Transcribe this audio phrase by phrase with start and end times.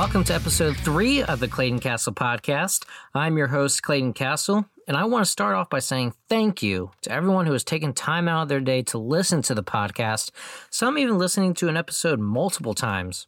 [0.00, 2.86] Welcome to episode three of the Clayton Castle podcast.
[3.14, 6.90] I'm your host, Clayton Castle, and I want to start off by saying thank you
[7.02, 10.30] to everyone who has taken time out of their day to listen to the podcast,
[10.70, 13.26] some even listening to an episode multiple times.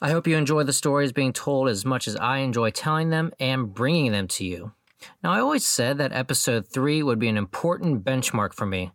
[0.00, 3.32] I hope you enjoy the stories being told as much as I enjoy telling them
[3.40, 4.70] and bringing them to you.
[5.24, 8.92] Now, I always said that episode three would be an important benchmark for me.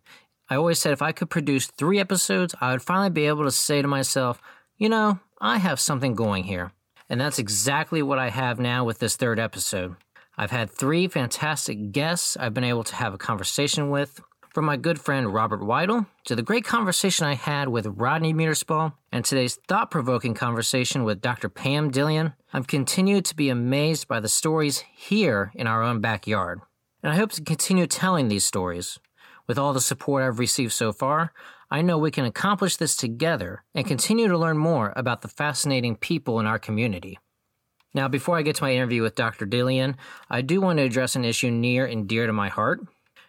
[0.48, 3.50] I always said if I could produce three episodes, I would finally be able to
[3.50, 4.40] say to myself,
[4.78, 6.72] you know, I have something going here.
[7.08, 9.96] And that's exactly what I have now with this third episode.
[10.36, 14.20] I've had three fantastic guests I've been able to have a conversation with,
[14.54, 18.92] from my good friend Robert Weidel to the great conversation I had with Rodney Meterspall
[19.10, 21.48] and today's thought provoking conversation with Dr.
[21.48, 26.60] Pam Dillion, I've continued to be amazed by the stories here in our own backyard.
[27.02, 28.98] And I hope to continue telling these stories.
[29.46, 31.32] With all the support I've received so far,
[31.70, 35.96] I know we can accomplish this together and continue to learn more about the fascinating
[35.96, 37.18] people in our community.
[37.94, 39.46] Now, before I get to my interview with Dr.
[39.46, 39.94] Dillion,
[40.28, 42.80] I do want to address an issue near and dear to my heart.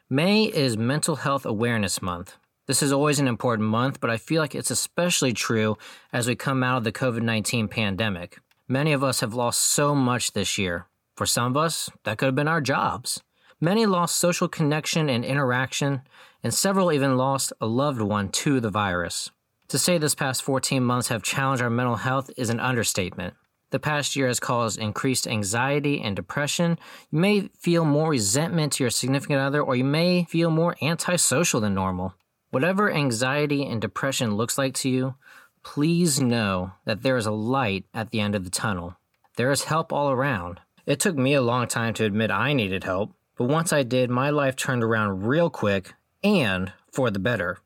[0.09, 2.37] May is Mental Health Awareness Month.
[2.67, 5.77] This is always an important month, but I feel like it's especially true
[6.11, 8.39] as we come out of the COVID 19 pandemic.
[8.67, 10.87] Many of us have lost so much this year.
[11.15, 13.21] For some of us, that could have been our jobs.
[13.61, 16.01] Many lost social connection and interaction,
[16.43, 19.31] and several even lost a loved one to the virus.
[19.69, 23.33] To say this past 14 months have challenged our mental health is an understatement.
[23.71, 26.77] The past year has caused increased anxiety and depression.
[27.11, 31.61] You may feel more resentment to your significant other, or you may feel more antisocial
[31.61, 32.13] than normal.
[32.51, 35.15] Whatever anxiety and depression looks like to you,
[35.63, 38.97] please know that there is a light at the end of the tunnel.
[39.37, 40.59] There is help all around.
[40.85, 44.09] It took me a long time to admit I needed help, but once I did,
[44.09, 47.59] my life turned around real quick and for the better.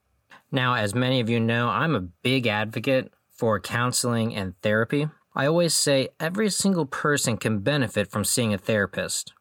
[0.51, 5.07] Now, as many of you know, I'm a big advocate for counseling and therapy.
[5.35, 9.33] I always say every single person can benefit from seeing a therapist.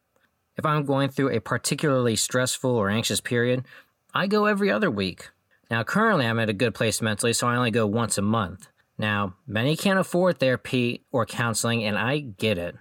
[0.57, 3.65] If I'm going through a particularly stressful or anxious period,
[4.13, 5.31] I go every other week.
[5.71, 8.69] Now, currently, I'm at a good place mentally, so I only go once a month.
[8.99, 12.77] Now, many can't afford therapy or counseling, and I get it.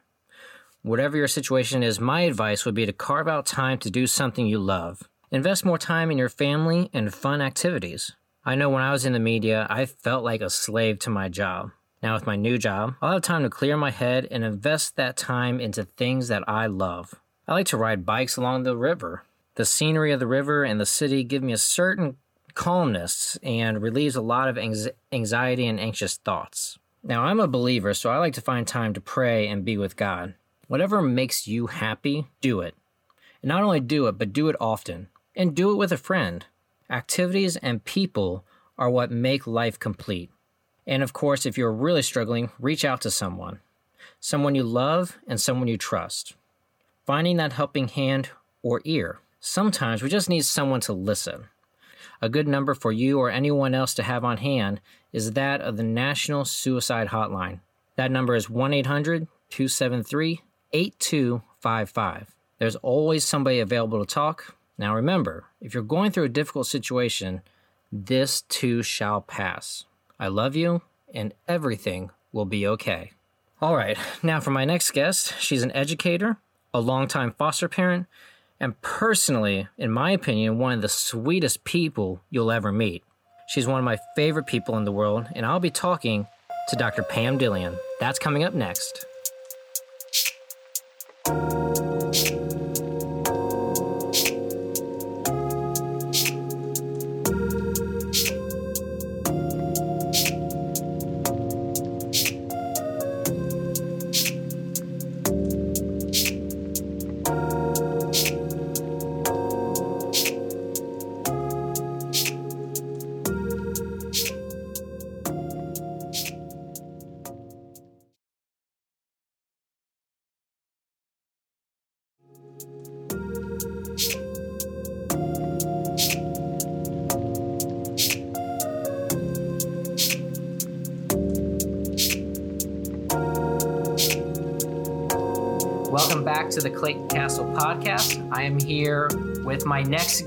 [0.88, 4.48] Whatever your situation is, my advice would be to carve out time to do something
[4.48, 5.10] you love.
[5.32, 8.14] Invest more time in your family and fun activities.
[8.46, 11.28] I know when I was in the media, I felt like a slave to my
[11.28, 11.72] job.
[12.02, 15.18] Now, with my new job, I'll have time to clear my head and invest that
[15.18, 17.16] time into things that I love.
[17.50, 19.26] I like to ride bikes along the river.
[19.56, 22.16] The scenery of the river and the city give me a certain
[22.54, 26.80] calmness and relieves a lot of anxiety and anxious thoughts.
[27.04, 29.98] Now, I'm a believer, so I like to find time to pray and be with
[29.98, 30.36] God.
[30.68, 32.76] Whatever makes you happy, do it.
[33.42, 35.08] And not only do it, but do it often.
[35.36, 36.46] And do it with a friend.
[36.90, 38.44] Activities and people
[38.78, 40.30] are what make life complete.
[40.86, 43.60] And of course, if you're really struggling, reach out to someone
[44.20, 46.36] someone you love and someone you trust.
[47.06, 48.30] Finding that helping hand
[48.64, 49.20] or ear.
[49.40, 51.46] Sometimes we just need someone to listen.
[52.22, 54.82] A good number for you or anyone else to have on hand
[55.14, 57.60] is that of the National Suicide Hotline.
[57.96, 60.42] That number is 1 800 273
[60.74, 62.36] 8255.
[62.60, 64.56] There's always somebody available to talk.
[64.78, 67.42] Now remember, if you're going through a difficult situation,
[67.92, 69.86] this too shall pass.
[70.20, 70.82] I love you,
[71.14, 73.12] and everything will be okay.
[73.62, 75.34] All right, now for my next guest.
[75.40, 76.38] She's an educator,
[76.74, 78.08] a longtime foster parent,
[78.60, 83.04] and personally, in my opinion, one of the sweetest people you'll ever meet.
[83.48, 86.28] She's one of my favorite people in the world, and I'll be talking
[86.68, 87.04] to Dr.
[87.04, 87.78] Pam Dillion.
[88.00, 89.06] That's coming up next.
[91.28, 91.57] To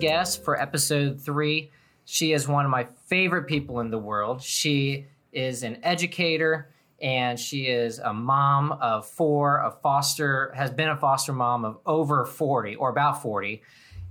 [0.00, 1.70] guest for episode three.
[2.06, 4.42] She is one of my favorite people in the world.
[4.42, 6.70] She is an educator
[7.00, 11.78] and she is a mom of four, a foster, has been a foster mom of
[11.84, 13.62] over 40 or about 40.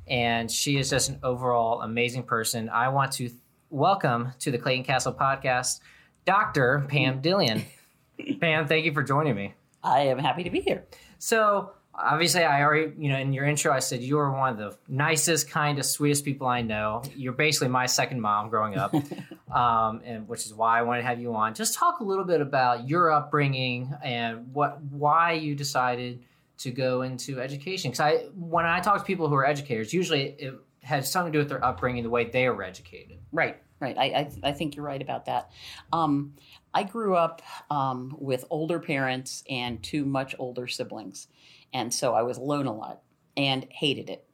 [0.07, 2.69] And she is just an overall amazing person.
[2.69, 3.31] I want to
[3.69, 5.80] welcome to the Clayton Castle podcast
[6.25, 6.85] Dr.
[6.88, 7.63] Pam Dillion.
[8.39, 9.56] Pam, thank you for joining me.
[9.83, 10.85] I am happy to be here.
[11.18, 14.57] So, obviously, I already, you know, in your intro, I said you are one of
[14.57, 17.03] the nicest, kindest, sweetest people I know.
[17.15, 18.93] You're basically my second mom growing up,
[19.51, 21.53] um, and which is why I wanted to have you on.
[21.53, 26.23] Just talk a little bit about your upbringing and what, why you decided
[26.59, 27.91] to go into education.
[27.91, 31.37] Because I, when I talk to people who are educators, usually it has something to
[31.37, 33.19] do with their upbringing, the way they were educated.
[33.31, 33.57] Right.
[33.79, 33.97] Right.
[33.97, 35.51] I, I, I, think you're right about that.
[35.93, 36.33] Um,
[36.73, 37.41] I grew up
[37.71, 41.27] um, with older parents and two much older siblings.
[41.74, 43.01] And so I was alone a lot
[43.38, 44.25] and hated it.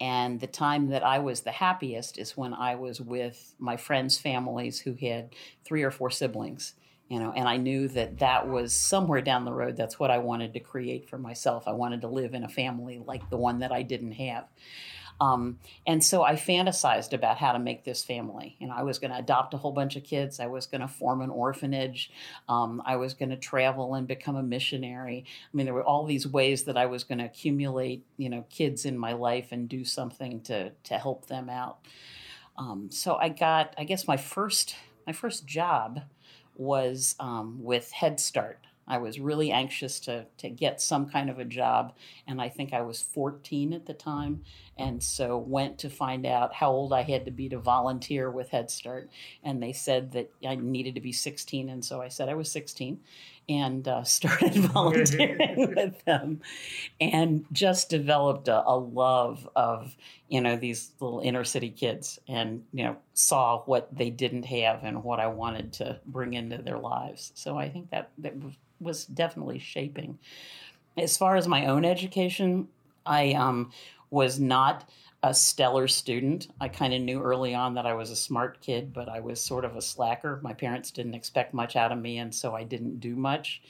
[0.00, 4.18] And the time that I was the happiest is when I was with my friends'
[4.18, 5.34] families who had
[5.64, 6.74] three or four siblings.
[7.08, 9.76] You know, and I knew that that was somewhere down the road.
[9.76, 11.64] That's what I wanted to create for myself.
[11.66, 14.44] I wanted to live in a family like the one that I didn't have.
[15.20, 18.56] Um, and so I fantasized about how to make this family.
[18.58, 20.40] You know, I was going to adopt a whole bunch of kids.
[20.40, 22.10] I was going to form an orphanage.
[22.48, 25.24] Um, I was going to travel and become a missionary.
[25.26, 28.46] I mean, there were all these ways that I was going to accumulate, you know,
[28.48, 31.78] kids in my life and do something to to help them out.
[32.56, 34.74] Um, so I got, I guess, my first
[35.06, 36.02] my first job
[36.54, 38.58] was um, with Head Start.
[38.90, 41.94] I was really anxious to, to get some kind of a job,
[42.26, 44.42] and I think I was 14 at the time,
[44.76, 48.50] and so went to find out how old I had to be to volunteer with
[48.50, 49.08] Head Start,
[49.44, 52.50] and they said that I needed to be 16, and so I said I was
[52.50, 52.98] 16,
[53.48, 56.40] and uh, started volunteering with them,
[57.00, 59.96] and just developed a, a love of
[60.28, 64.82] you know these little inner city kids, and you know saw what they didn't have
[64.82, 67.30] and what I wanted to bring into their lives.
[67.36, 68.34] So I think that that
[68.80, 70.18] was definitely shaping.
[70.96, 72.68] As far as my own education,
[73.06, 73.70] I um,
[74.10, 74.88] was not
[75.22, 76.48] a stellar student.
[76.60, 79.40] I kind of knew early on that I was a smart kid, but I was
[79.40, 80.40] sort of a slacker.
[80.42, 83.62] My parents didn't expect much out of me, and so I didn't do much.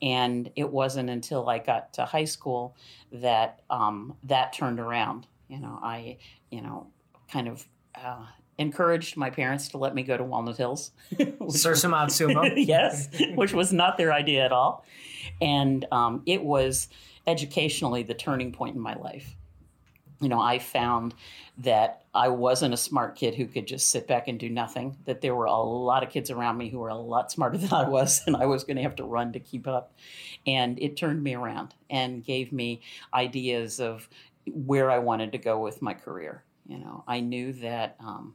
[0.00, 2.74] And it wasn't until I got to high school
[3.12, 5.26] that um, that turned around.
[5.48, 6.16] You know, I,
[6.50, 6.86] you know,
[7.28, 8.24] kind of uh,
[8.58, 10.92] encouraged my parents to let me go to Walnut Hills.
[11.12, 12.52] Sursum Sumo.
[12.56, 14.84] yes, which was not their idea at all.
[15.40, 16.88] And um, it was
[17.26, 19.34] educationally the turning point in my life.
[20.20, 21.14] You know, I found
[21.58, 25.20] that I wasn't a smart kid who could just sit back and do nothing, that
[25.20, 27.88] there were a lot of kids around me who were a lot smarter than I
[27.88, 29.92] was, and I was going to have to run to keep up.
[30.46, 34.08] And it turned me around and gave me ideas of
[34.46, 36.44] where I wanted to go with my career.
[36.66, 38.34] You know, I knew that um,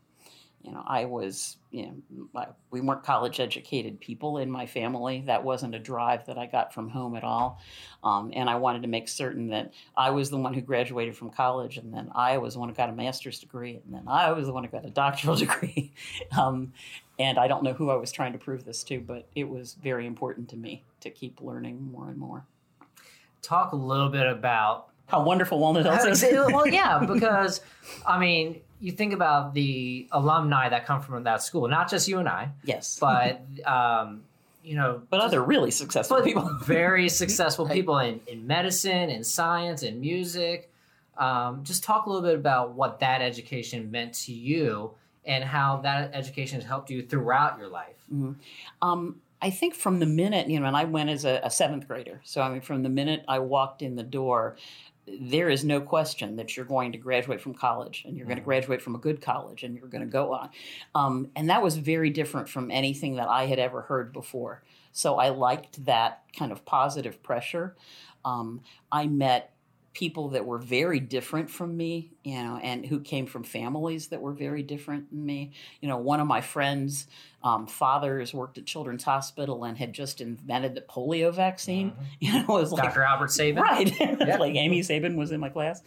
[0.70, 5.24] you know, I was, you know, we weren't college educated people in my family.
[5.26, 7.60] That wasn't a drive that I got from home at all.
[8.04, 11.32] Um, and I wanted to make certain that I was the one who graduated from
[11.32, 14.32] college, and then I was the one who got a master's degree, and then I
[14.32, 15.92] was the one who got a doctoral degree.
[16.38, 16.72] um,
[17.18, 19.74] and I don't know who I was trying to prove this to, but it was
[19.82, 22.46] very important to me to keep learning more and more.
[23.42, 26.32] Talk a little bit about how wonderful Walnut Hills is.
[26.32, 27.62] well, yeah, because
[28.06, 32.20] I mean, you think about the alumni that come from that school, not just you
[32.20, 32.50] and I.
[32.64, 32.98] Yes.
[33.10, 34.24] But um,
[34.64, 39.84] you know, but other really successful people, very successful people in, in medicine, in science,
[39.84, 40.72] in music.
[41.18, 44.92] Um, just talk a little bit about what that education meant to you
[45.26, 47.98] and how that education has helped you throughout your life.
[48.14, 48.34] Mm-hmm.
[48.82, 51.88] Um, I think from the minute, you know, and I went as a, a, seventh
[51.88, 52.20] grader.
[52.24, 54.58] So, I mean, from the minute I walked in the door,
[55.20, 58.42] there is no question that you're going to graduate from college and you're going to
[58.42, 58.50] mm-hmm.
[58.50, 60.50] graduate from a good college and you're going to go on.
[60.96, 64.64] Um, and that was very different from anything that I had ever heard before.
[64.92, 67.76] So I liked that kind of positive pressure.
[68.26, 68.62] Um,
[68.92, 69.54] I met
[69.94, 74.22] people that were very different from me, you know, and who came from families that
[74.22, 75.52] were very different than me.
[75.82, 77.08] You know, one of my friends'
[77.44, 81.92] um, fathers worked at Children's Hospital and had just invented the polio vaccine.
[81.92, 82.04] Mm-hmm.
[82.20, 83.04] You know, it was like Dr.
[83.04, 83.92] Albert Sabin, right?
[84.40, 85.82] Like Amy Sabin was in my class,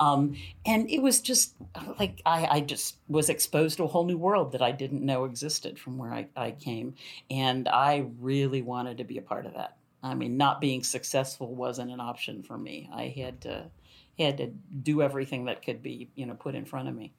[0.00, 0.36] um,
[0.66, 1.54] and it was just
[1.98, 5.24] like I, I, just was exposed to a whole new world that I didn't know
[5.24, 6.94] existed from where I, I came,
[7.30, 9.76] and I really wanted to be a part of that.
[10.06, 12.88] I mean, not being successful wasn't an option for me.
[12.92, 13.70] I had to
[14.18, 17.12] had to do everything that could be, you know, put in front of me.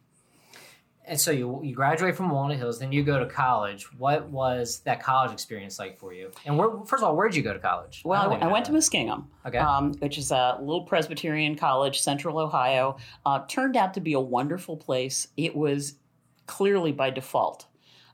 [1.05, 3.85] And so you you graduate from Walnut Hills, then you go to college.
[3.97, 6.31] What was that college experience like for you?
[6.45, 8.01] And where, first of all, where did you go to college?
[8.03, 9.57] Well, I, I went to Muskingum, okay.
[9.57, 12.97] um, which is a little Presbyterian college, Central Ohio.
[13.25, 15.29] Uh, turned out to be a wonderful place.
[15.37, 15.95] It was
[16.45, 17.67] clearly by default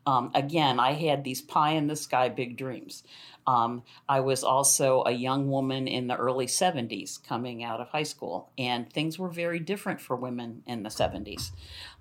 [0.06, 3.04] Um, again, I had these pie in the sky big dreams.
[3.46, 8.04] Um, I was also a young woman in the early 70s coming out of high
[8.04, 11.52] school, and things were very different for women in the 70s.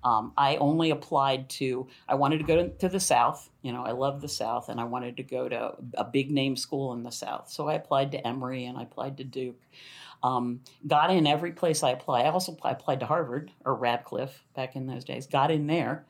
[0.03, 3.49] Um, I only applied to, I wanted to go to, to the South.
[3.61, 6.55] You know, I love the South, and I wanted to go to a big name
[6.55, 7.49] school in the South.
[7.49, 9.61] So I applied to Emory and I applied to Duke.
[10.23, 12.25] Um, got in every place I applied.
[12.25, 15.27] I also applied to Harvard or Radcliffe back in those days.
[15.27, 16.05] Got in there,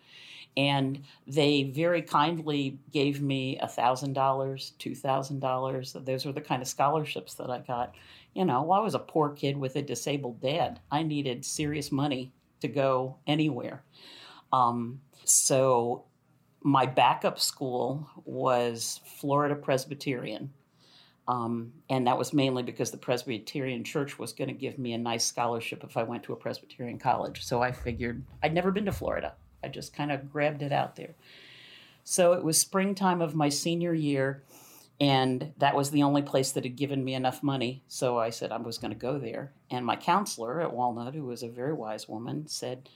[0.56, 5.94] and they very kindly gave me a thousand dollars, two thousand dollars.
[5.94, 7.96] Those were the kind of scholarships that I got.
[8.34, 10.80] You know, I was a poor kid with a disabled dad.
[10.92, 12.32] I needed serious money
[12.62, 13.84] to go anywhere.
[14.52, 16.06] Um, so
[16.62, 20.52] my backup school was Florida Presbyterian
[21.28, 24.98] um, and that was mainly because the Presbyterian Church was going to give me a
[24.98, 27.46] nice scholarship if I went to a Presbyterian college.
[27.46, 29.34] So I figured I'd never been to Florida.
[29.64, 31.16] I just kind of grabbed it out there.
[32.04, 34.44] So it was springtime of my senior year,
[35.00, 37.84] and that was the only place that had given me enough money.
[37.88, 39.54] So I said I was going to go there.
[39.70, 42.90] And my counselor at Walnut, who was a very wise woman, said,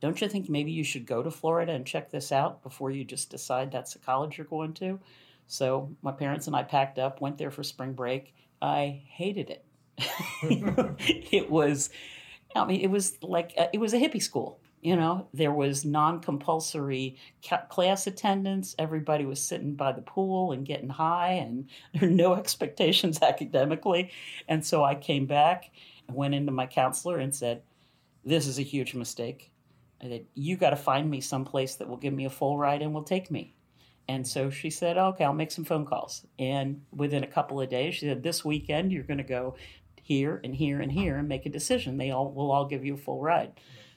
[0.00, 3.04] Don't you think maybe you should go to Florida and check this out before you
[3.04, 4.98] just decide that's the college you're going to?
[5.46, 8.34] So my parents and I packed up, went there for spring break.
[8.60, 9.64] I hated it.
[11.32, 11.90] it was,
[12.54, 14.60] I mean, it was like a, it was a hippie school.
[14.82, 17.16] You know, there was non-compulsory
[17.68, 18.74] class attendance.
[18.78, 24.10] Everybody was sitting by the pool and getting high, and there were no expectations academically.
[24.48, 25.70] And so I came back
[26.06, 27.62] and went into my counselor and said,
[28.24, 29.52] "This is a huge mistake.
[30.00, 32.58] I said, you got to find me some place that will give me a full
[32.58, 33.56] ride and will take me."
[34.08, 36.24] And so she said, okay, I'll make some phone calls.
[36.38, 39.56] And within a couple of days, she said, this weekend, you're going to go
[40.00, 41.98] here and here and here and make a decision.
[41.98, 43.52] They all will all give you a full ride.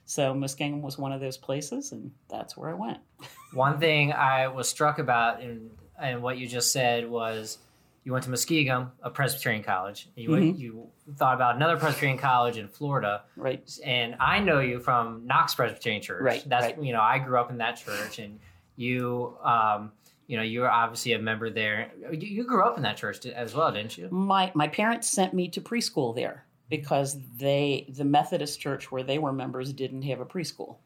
[0.10, 2.98] So Muskingum was one of those places, and that's where I went.
[3.54, 5.70] one thing I was struck about in,
[6.02, 7.60] in what you just said was
[8.04, 10.10] you went to Muskingum, a Presbyterian college.
[10.16, 10.46] You, mm-hmm.
[10.48, 13.22] went, you thought about another Presbyterian college in Florida.
[13.36, 13.72] Right.
[13.86, 16.24] And I know you from Knox Presbyterian Church.
[16.24, 16.44] Right.
[16.50, 16.84] That's, right.
[16.84, 18.40] you know, I grew up in that church, and
[18.78, 19.92] you um,
[20.26, 21.92] you know, you're obviously a member there.
[22.12, 24.10] You grew up in that church as well, didn't you?
[24.10, 29.20] My my parents sent me to preschool there because they the Methodist church where they
[29.20, 30.78] were members didn't have a preschool,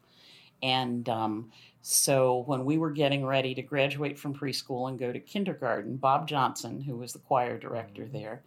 [0.61, 1.51] and um,
[1.85, 6.29] so when we were getting ready to graduate from preschool and go to kindergarten, Bob
[6.29, 8.17] Johnson, who was the choir director mm-hmm.
[8.17, 8.43] there,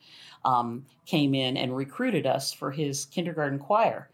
[0.46, 4.08] um, came in and recruited us for his kindergarten choir.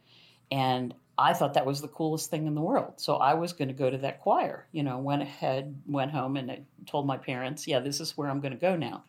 [0.50, 2.94] And I thought that was the coolest thing in the world.
[2.96, 4.66] So I was going to go to that choir.
[4.72, 8.40] You know, went ahead, went home, and told my parents, "Yeah, this is where I'm
[8.40, 9.04] going to go now."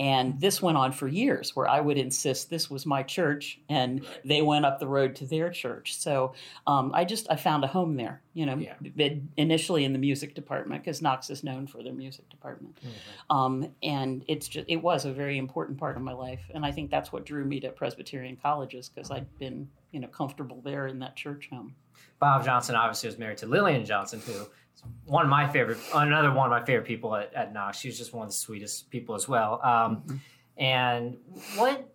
[0.00, 4.04] And this went on for years, where I would insist this was my church, and
[4.24, 5.96] they went up the road to their church.
[5.98, 6.34] So
[6.66, 8.22] um, I just I found a home there.
[8.34, 9.08] You know, yeah.
[9.36, 13.36] initially in the music department because Knox is known for their music department, mm-hmm.
[13.36, 16.72] um, and it's just it was a very important part of my life, and I
[16.72, 20.86] think that's what drew me to Presbyterian colleges because I'd been you know comfortable there
[20.86, 21.74] in that church home.
[22.18, 24.46] Bob Johnson obviously was married to Lillian Johnson, who
[25.06, 27.78] one of my favorite, another one of my favorite people at, at Knox.
[27.78, 29.60] She was just one of the sweetest people as well.
[29.62, 30.16] Um, mm-hmm.
[30.58, 31.16] And
[31.56, 31.88] what?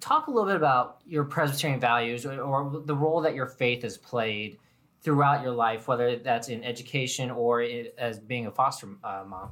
[0.00, 3.84] Talk a little bit about your Presbyterian values or, or, the role that your faith
[3.84, 4.58] has played
[5.00, 9.50] throughout your life, whether that's in education or it, as being a foster uh, mom.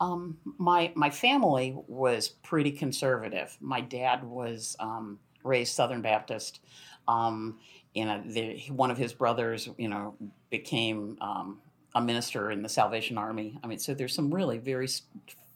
[0.00, 3.56] Um, my my family was pretty conservative.
[3.60, 6.60] My dad was um, raised Southern Baptist.
[7.08, 7.58] Um,
[7.94, 10.14] you know, the, one of his brothers, you know,
[10.50, 11.58] became um,
[11.94, 13.58] a minister in the Salvation Army.
[13.62, 14.88] I mean, so there's some really very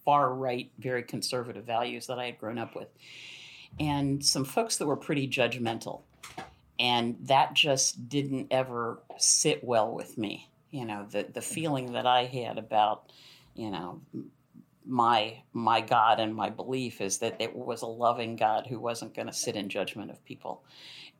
[0.04, 2.88] far right, very conservative values that I had grown up with,
[3.78, 6.02] and some folks that were pretty judgmental,
[6.78, 10.48] and that just didn't ever sit well with me.
[10.70, 13.12] You know, the the feeling that I had about,
[13.54, 14.00] you know,
[14.86, 19.14] my my God and my belief is that it was a loving God who wasn't
[19.14, 20.62] going to sit in judgment of people.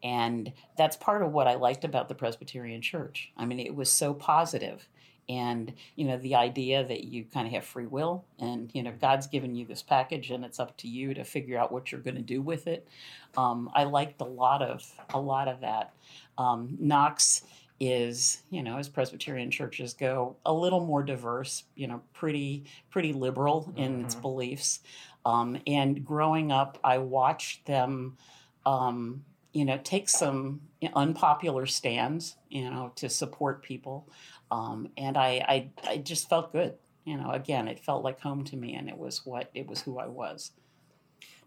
[0.02, 3.32] And that's part of what I liked about the Presbyterian Church.
[3.36, 4.88] I mean, it was so positive
[5.28, 8.92] and you know the idea that you kind of have free will and you know
[9.00, 12.00] god's given you this package and it's up to you to figure out what you're
[12.00, 12.88] going to do with it
[13.36, 15.92] um, i liked a lot of a lot of that
[16.38, 17.42] um, knox
[17.80, 23.12] is, you know, as Presbyterian churches go, a little more diverse, you know, pretty pretty
[23.14, 24.04] liberal in mm-hmm.
[24.04, 24.80] its beliefs.
[25.24, 28.16] Um, and growing up, I watched them,
[28.66, 30.60] um, you know, take some
[30.94, 34.08] unpopular stands, you know, to support people.
[34.50, 36.74] Um, and I, I, I just felt good.
[37.04, 39.80] You know, again, it felt like home to me, and it was what it was
[39.80, 40.52] who I was.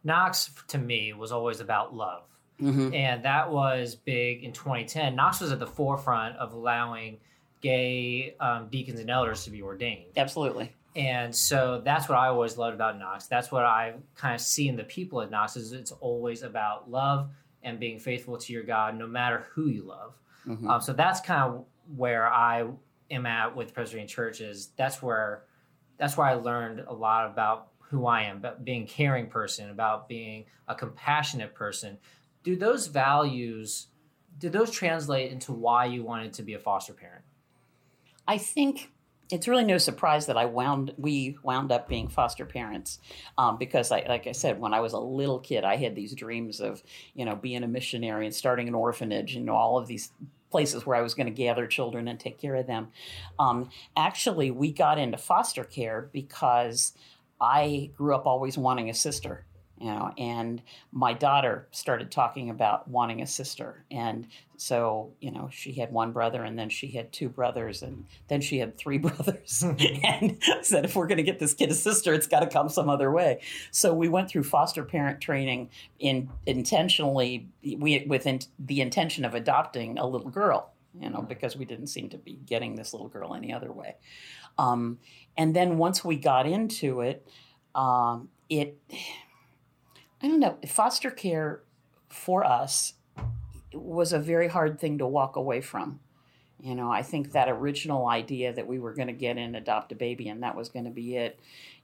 [0.04, 2.24] Knox to me was always about love
[2.62, 2.94] Mm-hmm.
[2.94, 5.16] And that was big in 2010.
[5.16, 7.18] Knox was at the forefront of allowing
[7.62, 10.12] gay um, deacons and elders to be ordained.
[10.16, 10.74] Absolutely.
[10.96, 13.26] And so that's what I always loved about Knox.
[13.26, 16.90] That's what I kind of see in the people at Knox is it's always about
[16.90, 17.30] love
[17.64, 20.16] and being faithful to your God, no matter who you love.
[20.48, 20.70] Mm-hmm.
[20.70, 21.66] Um, so that's kind of
[21.96, 22.66] where I
[23.10, 24.72] am at with Presbyterian churches.
[24.78, 25.46] That's where
[25.98, 29.70] that's where I learned a lot about who I am, about being a caring person,
[29.70, 31.98] about being a compassionate person.
[32.44, 33.88] Do those values
[34.40, 37.24] do those translate into why you wanted to be a foster parent?
[38.28, 38.92] I think
[39.34, 43.00] it's really no surprise that I wound we wound up being foster parents
[43.38, 46.14] um, because I, like I said when I was a little kid I had these
[46.14, 46.84] dreams of
[47.16, 50.12] you know being a missionary and starting an orphanage and all of these
[50.52, 52.90] places where I was going to gather children and take care of them.
[53.40, 56.94] Um, actually, we got into foster care because
[57.42, 59.46] I grew up always wanting a sister
[59.84, 60.62] you know and
[60.94, 63.84] my daughter started talking about wanting a sister.
[63.92, 68.06] And so you know she had one brother and then she had two brothers and
[68.30, 69.64] then she had three brothers.
[70.04, 72.70] And said if we're going to get this kid a sister it's got to come
[72.70, 73.42] some other way.
[73.72, 79.36] So we went through foster parent training in intentionally we with in, the intention of
[79.36, 83.10] adopting a little girl you know because we didn't seem to be getting this little
[83.10, 83.96] girl any other way.
[84.58, 85.00] Um,
[85.36, 87.28] and then once we got into it
[87.76, 88.78] um, it
[90.24, 91.62] I don't know, foster care
[92.10, 92.94] for us
[93.74, 96.00] was a very hard thing to walk away from.
[96.62, 99.92] You know, I think that original idea that we were going to get and adopt
[99.92, 101.38] a baby and that was going to be it,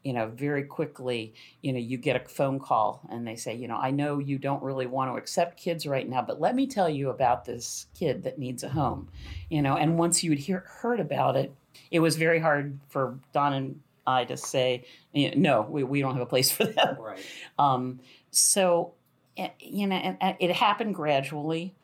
[0.03, 3.67] you know, very quickly, you know, you get a phone call and they say, you
[3.67, 6.65] know, I know you don't really want to accept kids right now, but let me
[6.65, 9.09] tell you about this kid that needs a home,
[9.49, 11.53] you know, and once you'd hear, heard about it,
[11.91, 16.21] it was very hard for Don and I to say, no, we, we don't have
[16.21, 16.97] a place for them.
[16.99, 17.19] Right.
[17.59, 17.99] Um,
[18.31, 18.93] so,
[19.37, 21.75] eh, you know, it happened gradually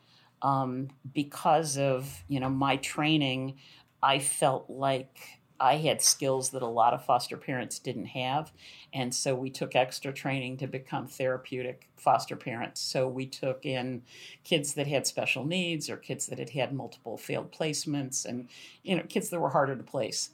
[0.42, 3.56] um, because of, you know, my training.
[4.02, 5.18] I felt like
[5.58, 8.52] I had skills that a lot of foster parents didn't have.
[8.92, 12.80] And so we took extra training to become therapeutic foster parents.
[12.80, 14.02] So we took in
[14.44, 18.48] kids that had special needs or kids that had had multiple failed placements and,
[18.82, 20.30] you know, kids that were harder to place.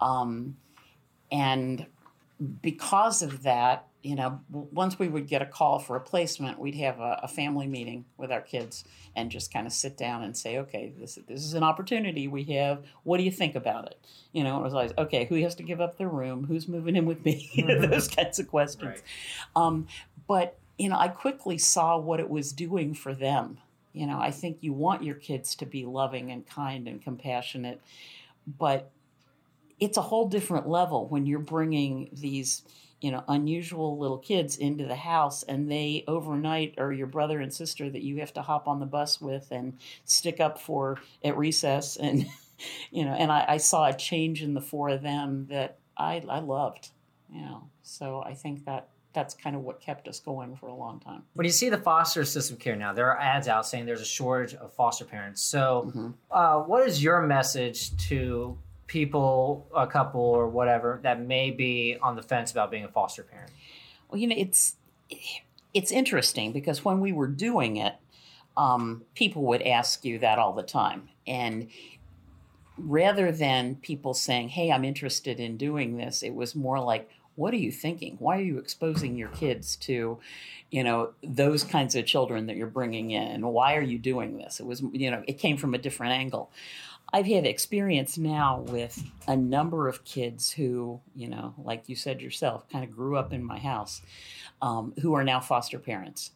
[0.00, 0.56] Um,
[1.32, 1.86] and
[2.62, 6.74] because of that, you know, once we would get a call for a placement, we'd
[6.76, 8.84] have a, a family meeting with our kids
[9.14, 12.44] and just kind of sit down and say, okay, this, this is an opportunity we
[12.44, 12.84] have.
[13.02, 13.98] What do you think about it?
[14.32, 16.44] You know, it was like, okay, who has to give up their room?
[16.46, 17.48] Who's moving in with me?
[17.60, 17.90] Mm-hmm.
[17.90, 18.82] Those kinds of questions.
[18.82, 19.02] Right.
[19.54, 19.86] Um,
[20.26, 23.58] but, you know, I quickly saw what it was doing for them.
[23.92, 27.80] You know, I think you want your kids to be loving and kind and compassionate,
[28.46, 28.90] but
[29.78, 32.62] it's a whole different level when you're bringing these
[33.00, 37.52] you know unusual little kids into the house and they overnight are your brother and
[37.52, 41.36] sister that you have to hop on the bus with and stick up for at
[41.36, 42.26] recess and
[42.90, 46.22] you know and I, I saw a change in the four of them that I,
[46.28, 46.90] I loved
[47.32, 50.74] you know so i think that that's kind of what kept us going for a
[50.74, 51.24] long time.
[51.34, 54.04] When you see the foster system care now, there are ads out saying there's a
[54.04, 55.42] shortage of foster parents.
[55.42, 56.10] So, mm-hmm.
[56.30, 58.56] uh, what is your message to
[58.90, 63.22] people, a couple or whatever, that may be on the fence about being a foster
[63.22, 63.52] parent?
[64.08, 64.74] Well, you know, it's
[65.72, 67.94] it's interesting because when we were doing it,
[68.56, 71.68] um, people would ask you that all the time, and
[72.76, 77.54] rather than people saying, "Hey, I'm interested in doing this," it was more like, "What
[77.54, 78.16] are you thinking?
[78.18, 80.18] Why are you exposing your kids to?"
[80.70, 84.60] you know those kinds of children that you're bringing in why are you doing this
[84.60, 86.50] it was you know it came from a different angle
[87.12, 92.20] I've had experience now with a number of kids who, you know, like you said
[92.20, 94.02] yourself, kind of grew up in my house,
[94.62, 96.32] um, who are now foster parents.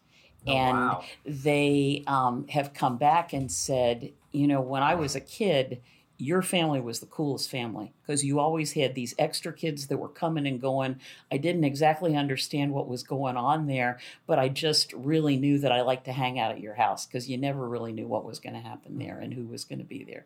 [0.46, 1.04] Oh, and wow.
[1.24, 5.80] they um, have come back and said, you know, when I was a kid,
[6.16, 10.08] your family was the coolest family because you always had these extra kids that were
[10.08, 11.00] coming and going.
[11.30, 15.72] I didn't exactly understand what was going on there, but I just really knew that
[15.72, 18.38] I liked to hang out at your house because you never really knew what was
[18.38, 20.24] going to happen there and who was going to be there.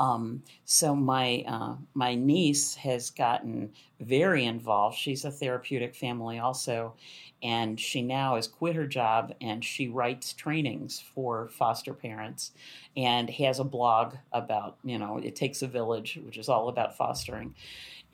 [0.00, 4.96] Um, so my uh, my niece has gotten very involved.
[4.96, 6.94] She's a therapeutic family also,
[7.42, 12.52] and she now has quit her job and she writes trainings for foster parents,
[12.96, 16.96] and has a blog about you know it takes a village, which is all about
[16.96, 17.54] fostering,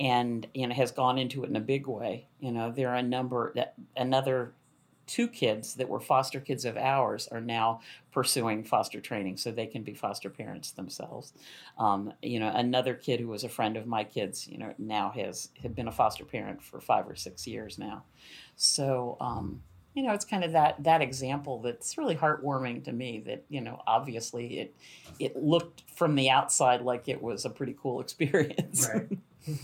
[0.01, 2.27] and you know has gone into it in a big way.
[2.40, 4.55] You know there are a number that another
[5.06, 7.80] two kids that were foster kids of ours are now
[8.12, 11.32] pursuing foster training so they can be foster parents themselves.
[11.78, 15.10] Um, you know, another kid who was a friend of my kids, you know, now
[15.14, 18.04] has had been a foster parent for five or six years now.
[18.56, 19.62] So, um,
[19.94, 23.22] you know, it's kind of that that example that's really heartwarming to me.
[23.26, 24.76] That you know, obviously it
[25.20, 28.88] it looked from the outside like it was a pretty cool experience.
[28.92, 29.18] Right.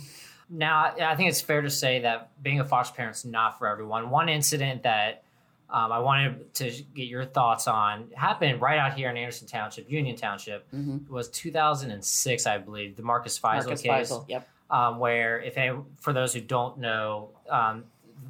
[0.50, 3.66] now, I think it's fair to say that being a foster parent is not for
[3.66, 4.10] everyone.
[4.10, 5.24] One incident that
[5.72, 9.90] um, I wanted to get your thoughts on happened right out here in Anderson Township,
[9.90, 10.68] Union Township.
[10.70, 14.10] hmm It was 2006, I believe, the Marcus Fiesel Marcus case.
[14.10, 14.24] Fiesel.
[14.28, 14.48] Yep.
[14.70, 17.84] um, where if any, for those who don't know, um,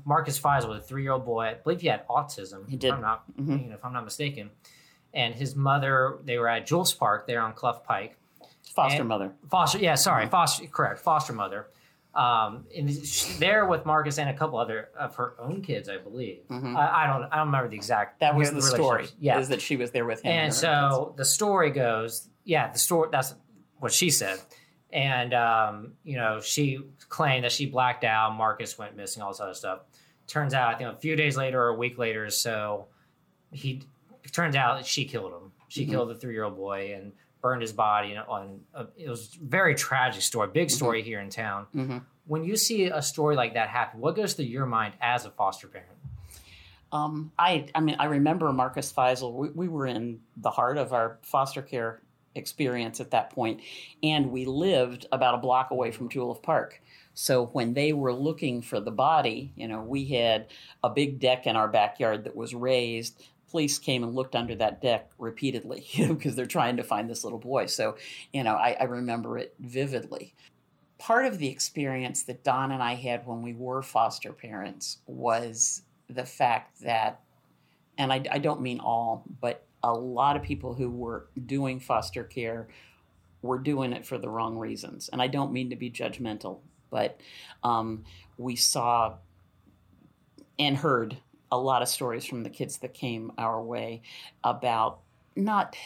[0.05, 1.44] Marcus Fiesel was a three-year-old boy.
[1.46, 2.68] I believe he had autism.
[2.68, 2.88] He did.
[2.88, 3.62] If I'm not, Mhm.
[3.62, 4.50] you know, if I'm not mistaken.
[5.12, 8.16] And his mother, they were at Juilfs Park there on Clough Pike.
[8.74, 9.33] Foster And- mother.
[9.50, 10.31] Foster, yeah, sorry, Mhm.
[10.31, 11.66] foster, correct, foster mother.
[12.14, 12.88] Um, and
[13.38, 16.40] there with Marcus and a couple other of her own kids, I believe.
[16.50, 16.76] Mhm.
[16.76, 18.18] I, I don't, I don't remember the exact.
[18.20, 19.06] That was the story.
[19.20, 20.32] Yeah, is that she was there with him.
[20.32, 23.10] and her so the story goes, yeah, the story.
[23.12, 23.34] That's
[23.78, 24.40] what she said.
[24.92, 28.34] And um, you know, she claimed that she blacked out.
[28.34, 29.22] Marcus went missing.
[29.22, 29.80] All this other stuff.
[30.26, 32.88] Turns out, I think a few days later or a week later, or so
[33.52, 33.82] he.
[34.24, 35.52] It turns out she killed him.
[35.68, 35.90] She Mhm.
[35.90, 38.16] killed the three-year-old boy and burned his body.
[38.16, 41.66] On uh, it was a very tragic story, big story here in town.
[41.74, 42.03] Mhm.
[42.26, 45.31] When you see a story like that happen, what goes through your mind as a
[45.31, 45.90] foster parent?
[46.92, 49.33] Um, I, I mean, I remember Marcus Fiesel.
[49.33, 52.03] We, we were in the heart of our foster care
[52.35, 53.61] experience at that point,
[54.03, 56.81] and we lived about a block away from Juilfs Park.
[57.14, 60.46] So when they were looking for the body, you know, we had
[60.83, 63.20] a big deck in our backyard that was raised.
[63.50, 67.08] Police came and looked under that deck repeatedly, you know, because they're trying to find
[67.08, 67.66] this little boy.
[67.66, 67.96] So,
[68.32, 70.34] you know, I, I remember it vividly.
[70.98, 75.82] Part of the experience that Don and I had when we were foster parents was
[76.08, 77.20] the fact that,
[77.96, 82.22] and I, I don't mean all, but a lot of people who were doing foster
[82.22, 82.68] care
[83.42, 85.08] were doing it for the wrong reasons.
[85.08, 86.58] And I don't mean to be judgmental,
[86.90, 87.18] but
[87.62, 88.04] um,
[88.36, 89.14] we saw
[90.58, 91.16] and heard
[91.50, 94.02] a lot of stories from the kids that came our way
[94.44, 95.00] about
[95.36, 95.76] not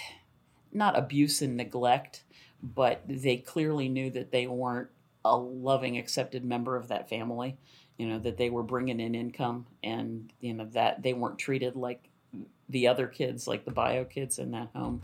[0.73, 2.25] not abuse and neglect,
[2.63, 4.89] but they clearly knew that they weren't
[5.25, 7.57] a loving, accepted member of that family.
[7.97, 11.77] You know that they were bringing in income and you know that they weren't treated
[11.77, 12.09] like
[12.69, 15.03] the other kids like the bio kids in that home.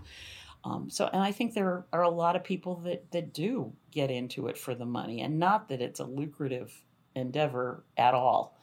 [0.63, 4.11] Um, so and i think there are a lot of people that that do get
[4.11, 6.83] into it for the money and not that it's a lucrative
[7.15, 8.59] endeavor at all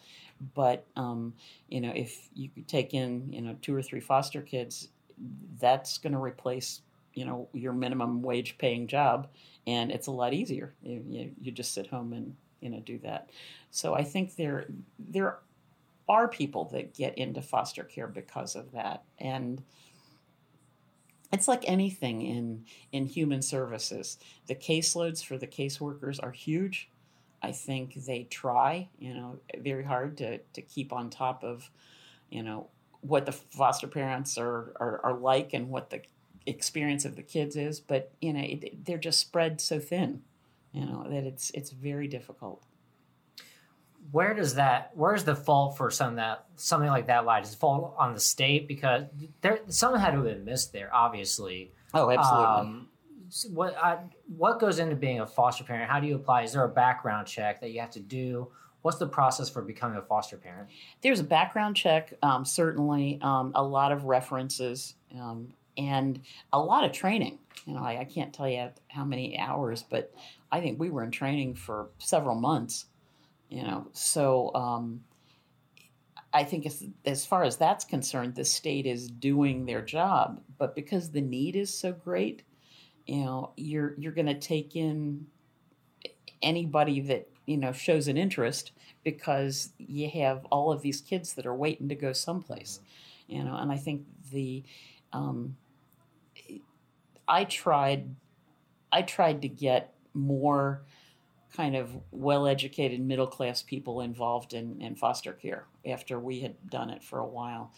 [0.54, 1.34] but um,
[1.70, 4.90] you know if you take in you know two or three foster kids
[5.60, 6.82] that's going to replace
[7.14, 9.28] you know your minimum wage paying job
[9.66, 13.00] and it's a lot easier you, you, you just sit home and you know do
[13.00, 13.30] that
[13.72, 15.40] so I think there there
[16.10, 19.62] are people that get into foster care because of that, and
[21.32, 24.18] it's like anything in in human services.
[24.48, 26.90] The caseloads for the caseworkers are huge.
[27.42, 31.70] I think they try, you know, very hard to to keep on top of,
[32.30, 32.68] you know,
[33.02, 36.02] what the foster parents are are, are like and what the
[36.46, 37.80] experience of the kids is.
[37.80, 40.24] But you know, it, they're just spread so thin,
[40.72, 42.64] you know, that it's it's very difficult
[44.12, 47.58] where does that where's the fault for some that something like that lie does it
[47.58, 49.04] fall on the state because
[49.42, 52.48] there something had to have been missed there obviously Oh, absolutely.
[52.48, 52.90] um,
[53.50, 54.00] what I,
[54.38, 57.28] what goes into being a foster parent how do you apply is there a background
[57.28, 58.50] check that you have to do
[58.82, 60.70] what's the process for becoming a foster parent
[61.02, 66.22] There's a background check, um, certainly, um, a lot of references, um, and
[66.54, 67.38] a lot of training.
[67.66, 70.14] You know, I, I can't tell you how many hours, but
[70.52, 72.86] I think we were in training for several months.
[73.50, 75.02] You know, so um,
[76.34, 80.76] I think as, as far as that's concerned, the state is doing their job, but
[80.76, 82.44] because the need is so great,
[83.08, 85.26] you know, you're you're going to take in
[86.42, 88.72] anybody that you know shows an interest
[89.04, 92.80] because you have all of these kids that are waiting to go someplace
[93.28, 94.64] you know and i think the
[95.14, 95.56] um,
[97.28, 98.14] i tried
[98.92, 100.82] i tried to get more
[101.56, 107.04] kind of well-educated middle-class people involved in, in foster care after we had done it
[107.04, 107.72] for a while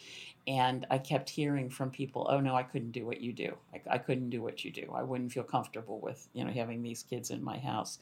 [0.48, 3.96] and i kept hearing from people oh no i couldn't do what you do I,
[3.96, 7.04] I couldn't do what you do i wouldn't feel comfortable with you know having these
[7.04, 8.00] kids in my house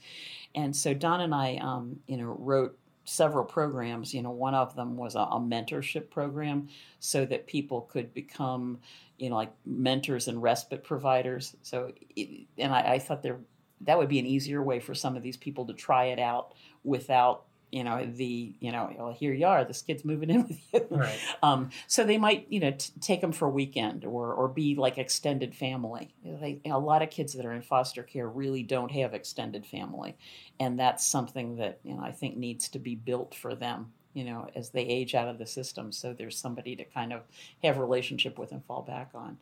[0.56, 4.13] and so don and i um, you know wrote several programs.
[4.13, 6.67] You know, one of them was a, a, mentorship program
[7.00, 8.80] so that people could become,
[9.17, 11.56] you know, like mentors and respite providers.
[11.62, 13.39] So, it, and I, I thought there
[13.82, 16.54] that would be an easier way for some of these people to try it out
[16.84, 20.60] without you know the you know well here you are this kid's moving in with
[20.73, 21.19] you right.
[21.43, 24.75] um, so they might you know t- take them for a weekend or or be
[24.75, 28.91] like extended family they, a lot of kids that are in foster care really don't
[28.91, 30.15] have extended family
[30.60, 34.23] and that's something that you know i think needs to be built for them you
[34.23, 35.91] know, as they age out of the system.
[35.91, 37.21] So there's somebody to kind of
[37.63, 39.38] have a relationship with and fall back on.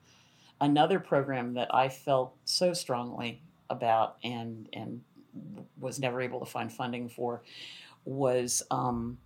[0.59, 4.99] Another program that I felt so strongly about and and
[5.79, 7.41] was never able to find funding for
[8.05, 9.17] was um,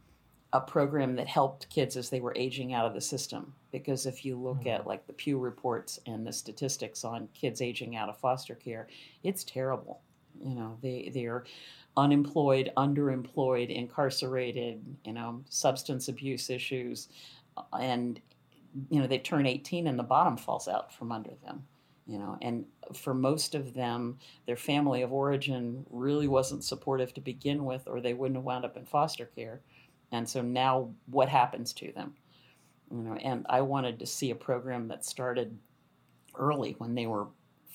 [0.53, 3.53] a program that helped kids as they were aging out of the system.
[3.71, 7.95] Because if you look at like the Pew reports and the statistics on kids aging
[7.95, 8.87] out of foster care,
[9.23, 10.01] it's terrible.
[10.43, 11.43] You know, they they're
[11.97, 17.09] unemployed, underemployed, incarcerated, you know, substance abuse issues,
[17.79, 18.19] and
[18.89, 21.63] you know they turn 18 and the bottom falls out from under them
[22.09, 24.17] you know and for most of them
[24.47, 28.65] their family of origin really wasn't supportive to begin with or they wouldn't have wound
[28.65, 29.61] up in foster care.
[30.11, 32.15] And so now what happens to them?
[32.91, 35.55] You know and i wanted to see a program that started
[36.35, 37.27] early when they were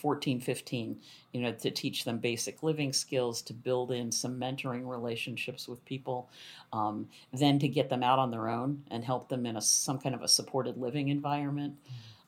[0.05, 1.01] 14 15
[1.33, 5.85] you know to teach them basic living skills to build in some mentoring relationships with
[5.85, 6.29] people
[6.73, 9.99] um, then to get them out on their own and help them in a, some
[9.99, 11.75] kind of a supported living environment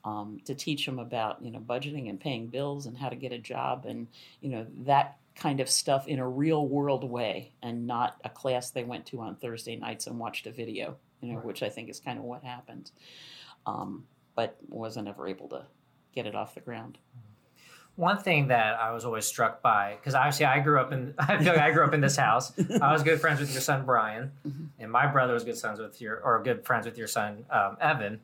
[0.07, 3.33] um, to teach them about you know budgeting and paying bills and how to get
[3.33, 4.07] a job and
[4.41, 8.71] you know that kind of stuff in a real world way and not a class
[8.71, 11.45] they went to on thursday nights and watched a video you know right.
[11.45, 12.93] which i think is kind of what happened
[13.67, 14.05] um,
[14.37, 15.67] but wasn't ever able to
[16.15, 16.99] get it off the ground
[17.97, 21.39] one thing that I was always struck by, because obviously I grew up in, I
[21.39, 22.53] feel like I grew up in this house.
[22.59, 24.65] I was good friends with your son Brian, mm-hmm.
[24.79, 27.79] and my brother was good friends with your, or good friends with your son um,
[27.81, 28.21] Evan.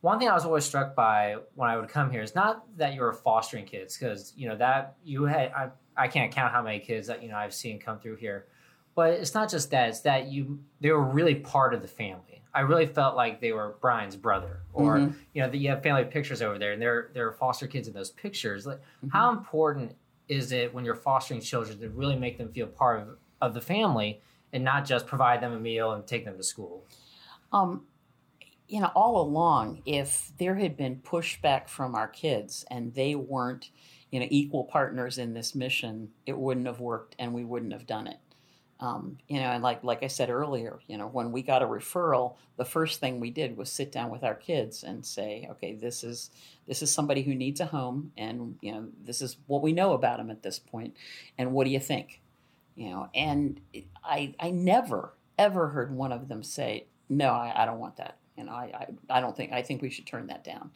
[0.00, 2.94] One thing I was always struck by when I would come here is not that
[2.94, 6.62] you were fostering kids, because you know that you had, I, I can't count how
[6.62, 8.46] many kids that you know I've seen come through here,
[8.94, 12.28] but it's not just that; it's that you they were really part of the family
[12.54, 15.16] I really felt like they were Brian's brother, or mm-hmm.
[15.32, 17.94] you know, the, you have family pictures over there, and they're they're foster kids in
[17.94, 18.66] those pictures.
[18.66, 19.08] Like, mm-hmm.
[19.10, 19.94] how important
[20.28, 23.08] is it when you're fostering children to really make them feel part of,
[23.40, 24.20] of the family
[24.52, 26.84] and not just provide them a meal and take them to school?
[27.52, 27.84] Um,
[28.68, 33.70] you know, all along, if there had been pushback from our kids and they weren't,
[34.10, 37.86] you know, equal partners in this mission, it wouldn't have worked, and we wouldn't have
[37.86, 38.18] done it.
[38.80, 41.66] Um, you know, and like like I said earlier, you know, when we got a
[41.66, 45.74] referral, the first thing we did was sit down with our kids and say, okay,
[45.74, 46.30] this is
[46.66, 49.94] this is somebody who needs a home, and you know, this is what we know
[49.94, 50.94] about them at this point,
[51.36, 52.20] and what do you think?
[52.76, 53.60] You know, and
[54.04, 58.18] I I never ever heard one of them say, no, I, I don't want that.
[58.44, 60.70] Know, I, I I don't think I think we should turn that down.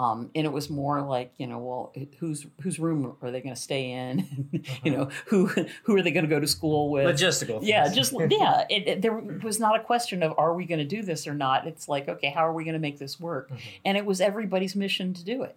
[0.00, 3.54] Um, and it was more like, you know, well, whose whose room are they going
[3.54, 4.48] to stay in?
[4.82, 5.46] you know, who
[5.82, 7.04] who are they going to go to school with?
[7.04, 7.58] Logistical.
[7.62, 8.64] Yeah, just yeah.
[8.70, 11.34] It, it, there was not a question of are we going to do this or
[11.34, 11.66] not.
[11.66, 13.50] It's like, okay, how are we going to make this work?
[13.50, 13.58] Mm-hmm.
[13.84, 15.54] And it was everybody's mission to do it.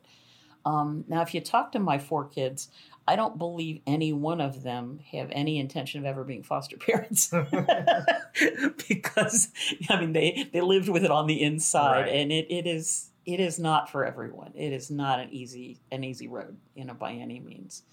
[0.65, 2.69] Um, now, if you talk to my four kids,
[3.07, 7.29] I don't believe any one of them have any intention of ever being foster parents
[8.87, 9.49] because
[9.89, 12.13] I mean they they lived with it on the inside, right.
[12.13, 14.51] and it, it is it is not for everyone.
[14.55, 17.83] It is not an easy an easy road, you know, by any means.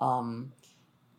[0.00, 0.52] Um,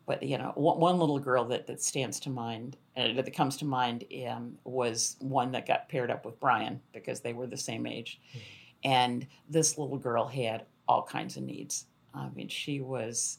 [0.06, 3.56] but you know, one, one, little girl that that stands to mind, uh, that comes
[3.58, 7.56] to mind, um, was one that got paired up with Brian because they were the
[7.56, 8.90] same age, mm-hmm.
[8.90, 11.86] and this little girl had all kinds of needs.
[12.14, 13.38] I mean, she was.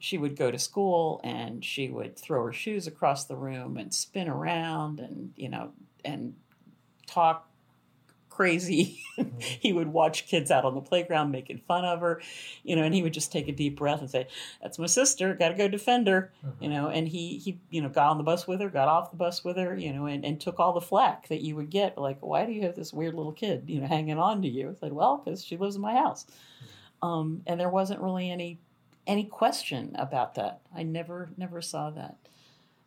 [0.00, 3.94] She would go to school and she would throw her shoes across the room and
[3.94, 5.72] spin around and you know
[6.04, 6.34] and
[7.06, 7.48] talk
[8.34, 9.00] crazy.
[9.18, 9.38] Mm-hmm.
[9.38, 12.20] he would watch kids out on the playground making fun of her,
[12.64, 14.26] you know, and he would just take a deep breath and say,
[14.60, 15.34] "That's my sister.
[15.34, 16.64] Got to go defend her," mm-hmm.
[16.64, 16.88] you know.
[16.88, 19.44] And he he you know got on the bus with her, got off the bus
[19.44, 21.96] with her, you know, and, and took all the flack that you would get.
[21.96, 24.70] Like, why do you have this weird little kid, you know, hanging on to you?
[24.70, 26.26] I said, well, because she lives in my house.
[27.02, 28.58] Um, and there wasn't really any
[29.06, 30.60] any question about that.
[30.74, 32.16] I never never saw that.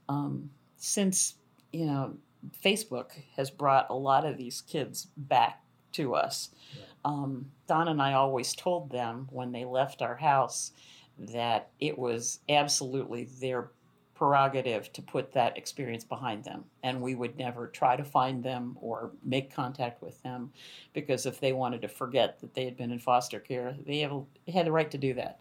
[0.09, 1.35] Um, since
[1.71, 2.17] you know
[2.63, 6.49] Facebook has brought a lot of these kids back to us.
[6.75, 6.83] Yeah.
[7.05, 10.71] Um, Don and I always told them when they left our house
[11.17, 13.71] that it was absolutely their
[14.17, 16.63] prerogative to put that experience behind them.
[16.81, 20.51] And we would never try to find them or make contact with them
[20.93, 24.23] because if they wanted to forget that they had been in foster care, they have,
[24.51, 25.39] had the right to do that.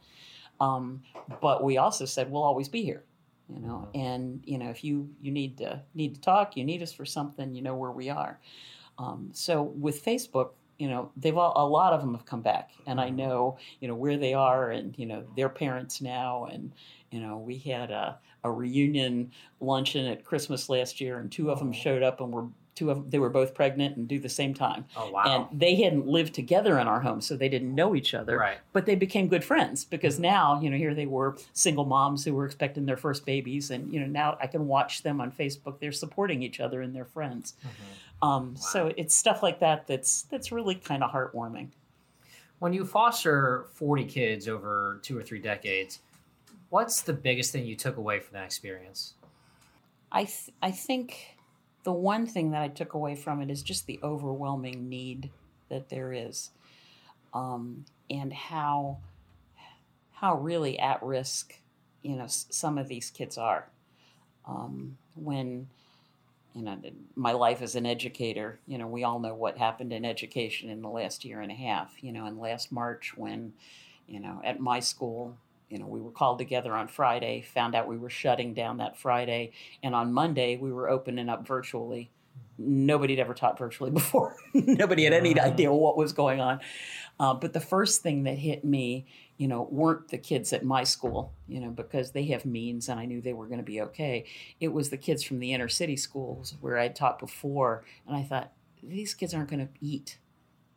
[0.60, 1.02] Um,
[1.40, 3.04] but we also said, we'll always be here
[3.48, 4.00] you know mm-hmm.
[4.00, 7.04] and you know if you you need to need to talk you need us for
[7.04, 8.40] something you know where we are
[8.98, 12.70] um, so with facebook you know they've all, a lot of them have come back
[12.86, 13.16] and i mm-hmm.
[13.16, 16.72] know you know where they are and you know their parents now and
[17.10, 21.58] you know we had a, a reunion luncheon at christmas last year and two of
[21.58, 24.54] them showed up and were two of they were both pregnant and due the same
[24.54, 24.84] time.
[24.96, 25.48] Oh wow!
[25.50, 28.38] And they hadn't lived together in our home, so they didn't know each other.
[28.38, 28.58] Right.
[28.72, 32.34] But they became good friends because now, you know, here they were single moms who
[32.34, 35.80] were expecting their first babies, and you know, now I can watch them on Facebook.
[35.80, 37.54] They're supporting each other and their friends.
[37.64, 38.26] Mhm.
[38.26, 38.60] Um, Wow.
[38.60, 41.68] So it's stuff like that that's that's really kind of heartwarming.
[42.60, 46.00] When you foster 40 kids over two or three decades,
[46.70, 49.14] what's the biggest thing you took away from that experience?
[50.12, 51.35] I th- I think
[51.86, 55.30] the one thing that I took away from it is just the overwhelming need
[55.68, 56.50] that there is,
[57.32, 58.98] um, and how
[60.10, 61.54] how really at risk,
[62.02, 63.68] you know, some of these kids are.
[64.48, 65.68] Um, when
[66.56, 66.76] you know
[67.14, 70.82] my life as an educator, you know, we all know what happened in education in
[70.82, 71.94] the last year and a half.
[72.00, 73.52] You know, in last March when,
[74.08, 75.36] you know, at my school.
[75.68, 78.96] You know, we were called together on Friday, found out we were shutting down that
[78.96, 79.52] Friday,
[79.82, 82.10] and on Monday we were opening up virtually.
[82.58, 84.36] Nobody had ever taught virtually before.
[84.54, 86.60] Nobody had any idea what was going on.
[87.18, 89.06] Uh, but the first thing that hit me,
[89.38, 93.00] you know, weren't the kids at my school, you know, because they have means and
[93.00, 94.24] I knew they were going to be okay.
[94.60, 98.22] It was the kids from the inner city schools where I'd taught before, and I
[98.22, 98.52] thought
[98.82, 100.18] these kids aren't going to eat.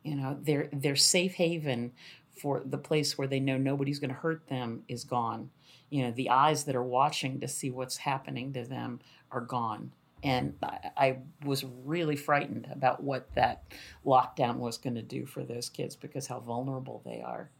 [0.02, 1.92] You know, their their safe haven
[2.36, 5.50] for the place where they know nobody's going to hurt them is gone.
[5.90, 9.92] You know, the eyes that are watching to see what's happening to them are gone.
[10.22, 13.64] And I, I was really frightened about what that
[14.04, 17.50] lockdown was going to do for those kids because how vulnerable they are.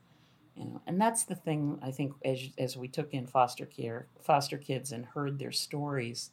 [0.56, 4.08] You know, and that's the thing I think as as we took in foster care,
[4.20, 6.30] foster kids, and heard their stories,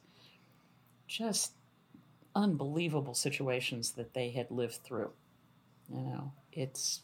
[1.06, 1.52] just
[2.34, 5.12] unbelievable situations that they had lived through.
[5.88, 7.00] You know, it's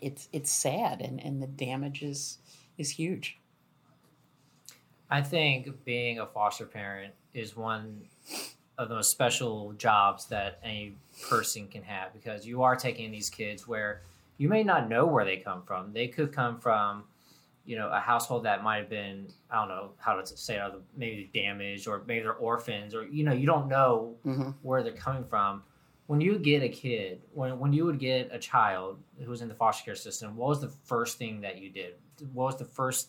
[0.00, 2.38] it's it's sad and, and the damage is
[2.78, 3.38] is huge.
[5.10, 8.02] I think being a foster parent is one
[8.78, 10.96] of the most special jobs that any
[11.28, 14.02] person can have because you are taking these kids where
[14.38, 15.92] you may not know where they come from.
[15.92, 17.04] They could come from,
[17.64, 20.72] you know, a household that might have been, I don't know how to say it,
[20.96, 24.50] maybe damaged or maybe they're orphans or, you know, you don't know Mm-hmm.
[24.62, 25.62] where they're coming from.
[26.06, 29.48] When you get a kid, when, when you would get a child who was in
[29.48, 31.94] the foster care system, what was the first thing that you did?
[32.32, 33.08] What was the first,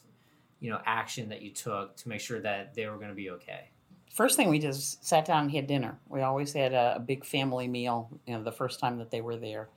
[0.62, 3.32] you know, action that you took to make sure that they were going to be
[3.32, 3.70] okay?
[4.14, 6.00] First thing we just sat down and had dinner.
[6.08, 8.10] We always had a, a big family meal.
[8.26, 9.68] You know, the first time that they were there,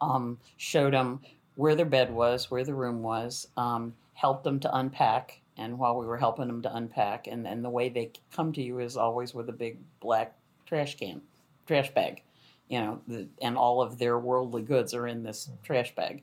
[0.00, 1.20] um, showed them
[1.56, 5.40] where their bed was, where the room was, um, helped them to unpack.
[5.56, 8.62] And while we were helping them to unpack, and, and the way they come to
[8.62, 11.20] you is always with a big black trash can,
[11.66, 12.22] trash bag,
[12.68, 16.22] you know, the, and all of their worldly goods are in this trash bag.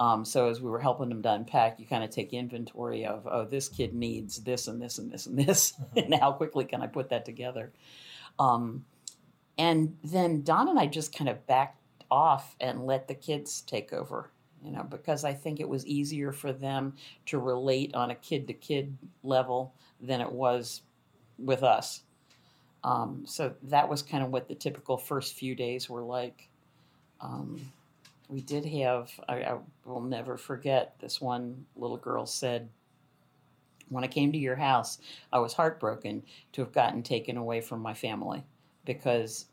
[0.00, 3.26] Um, so as we were helping them to unpack, you kind of take inventory of,
[3.28, 6.82] oh, this kid needs this and this and this and this, and how quickly can
[6.82, 7.72] I put that together?
[8.38, 8.84] Um,
[9.56, 13.92] and then Don and I just kind of backed off and let the kids take
[13.92, 14.30] over,
[14.62, 16.94] you know, because I think it was easier for them
[17.26, 20.82] to relate on a kid to kid level than it was
[21.38, 22.02] with us.
[22.88, 26.48] Um, so that was kind of what the typical first few days were like.
[27.20, 27.60] Um,
[28.30, 32.70] we did have, I, I will never forget, this one little girl said,
[33.90, 36.22] When I came to your house, I was heartbroken
[36.52, 38.42] to have gotten taken away from my family
[38.86, 39.46] because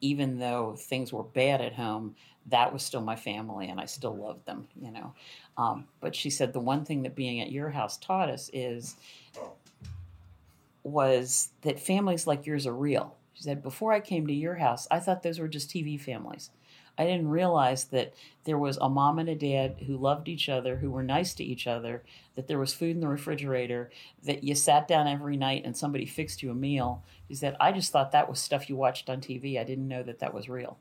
[0.00, 4.16] even though things were bad at home, that was still my family and I still
[4.16, 5.14] loved them, you know.
[5.56, 8.96] Um, but she said the one thing that being at your house taught us is
[10.82, 13.16] was that families like yours are real.
[13.34, 16.50] She said, Before I came to your house, I thought those were just TV families.
[16.98, 18.12] I didn't realize that
[18.44, 21.44] there was a mom and a dad who loved each other, who were nice to
[21.44, 23.90] each other, that there was food in the refrigerator,
[24.22, 27.02] that you sat down every night and somebody fixed you a meal.
[27.28, 29.58] She said, I just thought that was stuff you watched on TV.
[29.58, 30.78] I didn't know that that was real.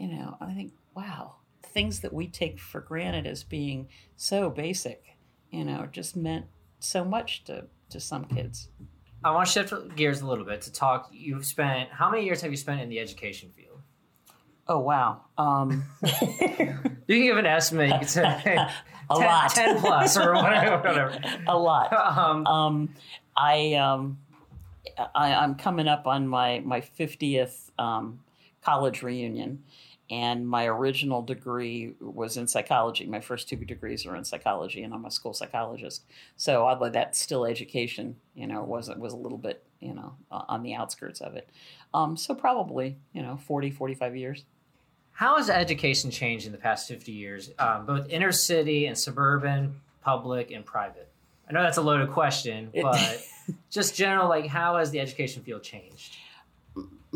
[0.00, 0.02] Mm-hmm.
[0.02, 3.86] You know, I think, wow, things that we take for granted as being
[4.16, 5.16] so basic,
[5.50, 6.46] you know, just meant
[6.80, 8.68] so much to, to some kids.
[9.24, 11.08] I want to shift gears a little bit to talk.
[11.12, 13.80] You've spent how many years have you spent in the education field?
[14.68, 15.22] Oh, wow.
[15.38, 15.84] Um,
[17.08, 17.90] You can give an estimate.
[17.90, 18.22] You can say
[19.10, 19.50] a 10, lot.
[19.50, 20.76] 10 plus or whatever.
[20.78, 21.20] whatever.
[21.46, 21.92] a lot.
[21.92, 22.88] Um, Um,
[23.36, 24.18] I, um,
[25.14, 28.20] I I'm coming up on my my fiftieth um,
[28.62, 29.62] college reunion,
[30.08, 33.06] and my original degree was in psychology.
[33.06, 36.04] My first two degrees are in psychology, and I'm a school psychologist.
[36.36, 40.62] So although that's still education, you know, was was a little bit you know on
[40.62, 41.48] the outskirts of it.
[41.92, 44.44] Um, so probably you know 40, 45 years.
[45.10, 49.80] How has education changed in the past 50 years, um, both inner city and suburban,
[50.02, 51.08] public and private?
[51.48, 53.24] I know that's a loaded question, but
[53.70, 56.16] just general, like, how has the education field changed?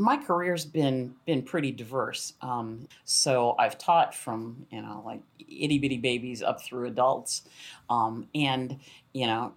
[0.01, 2.32] My career's been been pretty diverse.
[2.40, 7.42] Um, so I've taught from you know like itty bitty babies up through adults,
[7.88, 8.78] um, and
[9.12, 9.53] you know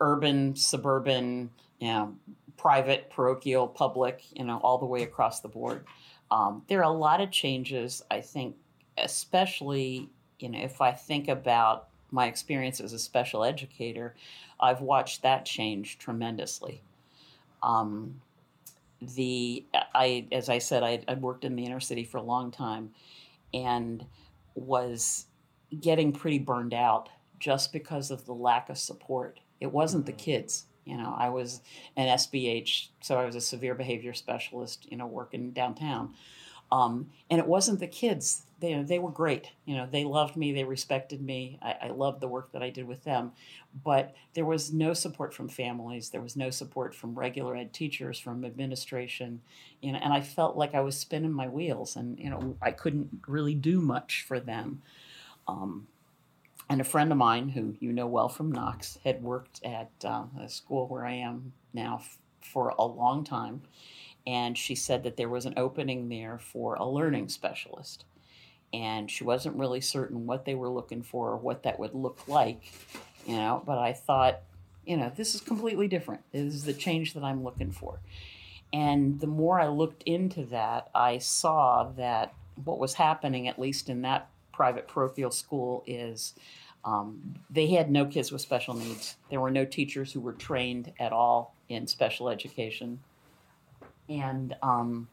[0.00, 2.14] urban, suburban, you know
[2.56, 5.84] private, parochial, public, you know all the way across the board.
[6.30, 8.02] Um, there are a lot of changes.
[8.10, 8.56] I think,
[8.98, 14.14] especially you know if I think about my experience as a special educator,
[14.60, 16.82] I've watched that change tremendously.
[17.62, 18.20] Um,
[19.00, 22.50] the I as I said I I worked in the inner city for a long
[22.50, 22.90] time
[23.54, 24.04] and
[24.54, 25.26] was
[25.80, 29.40] getting pretty burned out just because of the lack of support.
[29.60, 30.18] It wasn't the mm-hmm.
[30.18, 30.64] kids.
[30.84, 31.60] You know, I was
[31.96, 36.14] an SBH, so I was a severe behavior specialist, you know, working downtown.
[36.72, 38.44] Um, and it wasn't the kids.
[38.60, 39.50] They, they were great.
[39.64, 41.58] You know, they loved me, they respected me.
[41.62, 43.32] I, I loved the work that I did with them.
[43.84, 46.10] But there was no support from families.
[46.10, 49.42] There was no support from regular ed teachers, from administration.
[49.80, 52.72] You know, and I felt like I was spinning my wheels, and you know, I
[52.72, 54.82] couldn't really do much for them.
[55.46, 55.86] Um,
[56.68, 60.24] and a friend of mine, who you know well from Knox, had worked at uh,
[60.40, 63.62] a school where I am now f- for a long time
[64.28, 68.04] and she said that there was an opening there for a learning specialist.
[68.72, 72.20] And she wasn't really certain what they were looking for or what that would look
[72.28, 72.72] like,
[73.26, 74.40] you know, but I thought,
[74.84, 76.22] you know, this is completely different.
[76.32, 78.00] This is the change that I'm looking for.
[78.72, 83.88] And the more I looked into that, I saw that what was happening, at least
[83.88, 86.34] in that private parochial school, is
[86.84, 89.16] um, they had no kids with special needs.
[89.30, 93.00] There were no teachers who were trained at all in special education.
[94.08, 95.08] And um,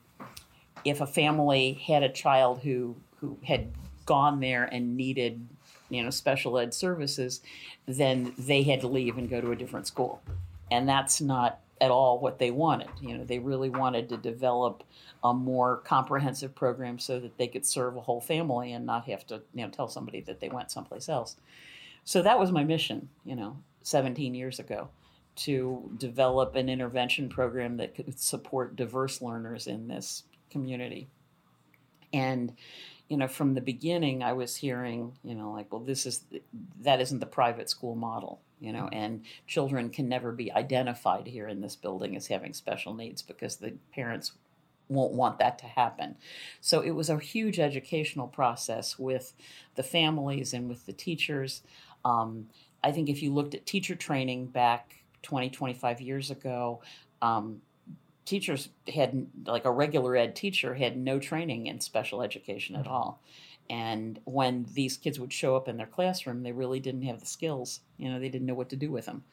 [0.83, 2.95] if a family had a child who
[3.25, 3.71] who had
[4.05, 5.47] gone there and needed
[5.89, 7.41] you know special ed services,
[7.85, 10.21] then they had to leave and go to a different school,
[10.71, 12.89] and that's not at all what they wanted.
[13.01, 14.83] You know, they really wanted to develop
[15.23, 19.25] a more comprehensive program so that they could serve a whole family and not have
[19.27, 21.35] to you know tell somebody that they went someplace else.
[22.03, 24.89] So that was my mission, you know, 17 years ago
[25.37, 31.09] to develop an intervention program that could support diverse learners in this community.
[32.13, 32.53] And,
[33.07, 36.23] you know, from the beginning, I was hearing, you know, like, well, this is,
[36.81, 41.47] that isn't the private school model, you know, and children can never be identified here
[41.47, 44.31] in this building as having special needs because the parents
[44.89, 46.15] won't want that to happen.
[46.61, 49.33] So it was a huge educational process with
[49.75, 51.61] the families and with the teachers.
[52.03, 52.47] Um,
[52.83, 56.81] I think if you looked at teacher training back 20, 25 years ago,
[57.21, 57.61] um,
[58.25, 62.93] teachers had, like a regular ed teacher, had no training in special education at mm-hmm.
[62.93, 63.21] all.
[63.69, 67.25] And when these kids would show up in their classroom, they really didn't have the
[67.25, 67.79] skills.
[67.97, 69.23] You know, they didn't know what to do with them.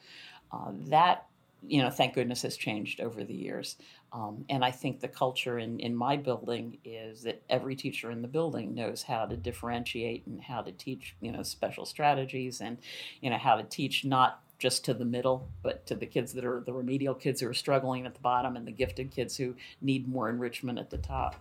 [0.50, 1.26] Uh, that,
[1.66, 3.76] you know, thank goodness has changed over the years.
[4.12, 8.20] Um, and I think the culture in, in my building is that every teacher in
[8.20, 12.78] the building knows how to differentiate and how to teach, you know, special strategies and,
[13.20, 16.44] you know, how to teach not just to the middle, but to the kids that
[16.44, 19.56] are the remedial kids who are struggling at the bottom and the gifted kids who
[19.80, 21.34] need more enrichment at the top.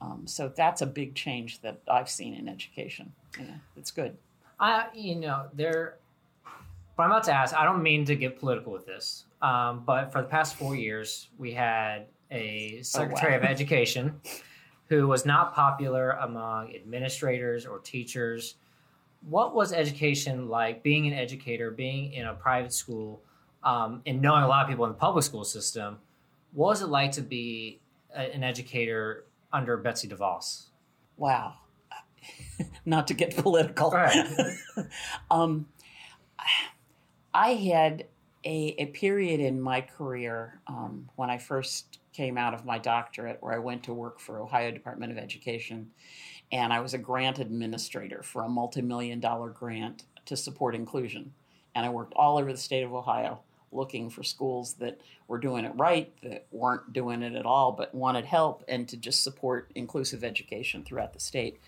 [0.00, 3.12] Um, so that's a big change that I've seen in education.
[3.36, 4.16] You know, it's good.
[4.60, 5.96] I, you know, there.
[6.96, 7.52] But I'm about to ask.
[7.52, 11.30] I don't mean to get political with this, um, but for the past four years,
[11.38, 13.44] we had a secretary oh, wow.
[13.44, 14.20] of education
[14.88, 18.54] who was not popular among administrators or teachers
[19.28, 23.22] what was education like being an educator, being in a private school,
[23.62, 25.98] um, and knowing a lot of people in the public school system?
[26.52, 27.80] What was it like to be
[28.14, 30.66] a, an educator under Betsy DeVos?
[31.16, 31.54] Wow.
[32.84, 33.90] Not to get political.
[33.90, 34.56] Right.
[35.30, 35.66] um,
[37.32, 38.06] I had
[38.44, 43.38] a, a, period in my career um, when I first came out of my doctorate
[43.40, 45.90] where I went to work for Ohio Department of Education
[46.52, 51.32] and I was a grant administrator for a multi-million dollar grant to support inclusion.
[51.74, 53.40] And I worked all over the state of Ohio
[53.72, 57.94] looking for schools that were doing it right, that weren't doing it at all, but
[57.94, 61.58] wanted help, and to just support inclusive education throughout the state.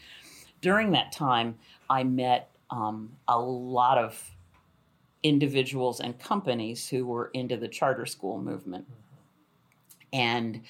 [0.60, 1.56] During that time,
[1.88, 4.30] I met um, a lot of
[5.22, 8.86] individuals and companies who were into the charter school movement.
[10.12, 10.60] And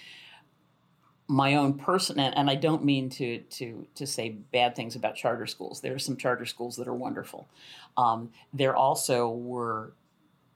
[1.26, 5.46] my own person and I don't mean to to to say bad things about charter
[5.46, 5.80] schools.
[5.80, 7.48] There are some charter schools that are wonderful.
[7.96, 9.94] Um, there also were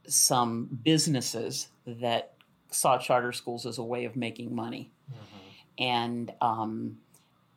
[0.06, 2.34] some businesses that
[2.70, 5.82] saw charter schools as a way of making money, mm-hmm.
[5.82, 6.98] and um,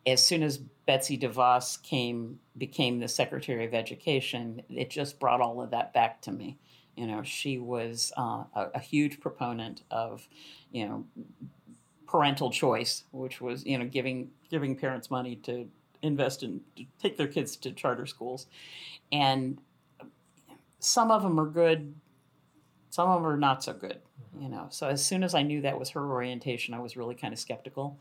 [0.05, 5.61] as soon as Betsy DeVos came became the Secretary of Education, it just brought all
[5.61, 6.57] of that back to me.
[6.95, 10.27] You know, she was uh, a, a huge proponent of,
[10.71, 11.05] you know,
[12.11, 15.67] parental choice, which was you know giving giving parents money to
[16.01, 18.47] invest in to take their kids to charter schools,
[19.11, 19.59] and
[20.79, 21.95] some of them are good,
[22.89, 23.99] some of them are not so good.
[24.39, 27.15] You know, so as soon as I knew that was her orientation, I was really
[27.15, 27.97] kind of skeptical.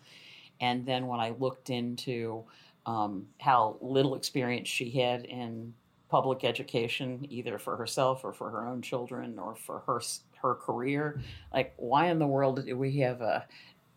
[0.61, 2.45] And then when I looked into
[2.87, 5.75] um, how little experience she had in
[6.09, 10.01] public education, either for herself or for her own children or for her
[10.43, 11.21] her career,
[11.53, 13.47] like why in the world do we have a,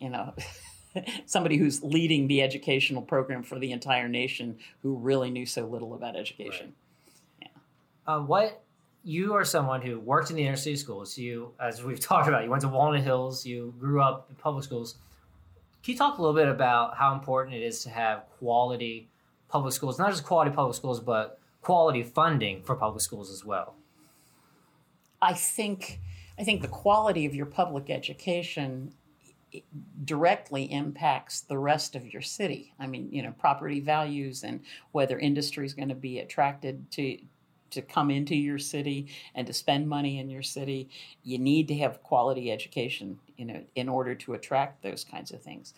[0.04, 0.34] you know,
[1.26, 5.93] somebody who's leading the educational program for the entire nation who really knew so little
[5.93, 6.74] about education?
[7.41, 7.51] Right.
[8.08, 8.14] Yeah.
[8.14, 8.62] Uh, what
[9.04, 11.18] you are someone who worked in the inner city schools.
[11.18, 13.45] You, as we've talked about, you went to Walnut Hills.
[13.45, 14.95] You grew up in public schools.
[15.84, 19.10] Can you talk a little bit about how important it is to have quality
[19.49, 23.76] public schools, not just quality public schools, but quality funding for public schools as well?
[25.22, 25.99] I think
[26.38, 28.93] I think the quality of your public education
[30.06, 32.74] directly impacts the rest of your city.
[32.80, 37.18] I mean, you know, property values and whether industry is going to be attracted to
[37.74, 40.90] to come into your city and to spend money in your city,
[41.24, 45.42] you need to have quality education, you know, in order to attract those kinds of
[45.42, 45.74] things.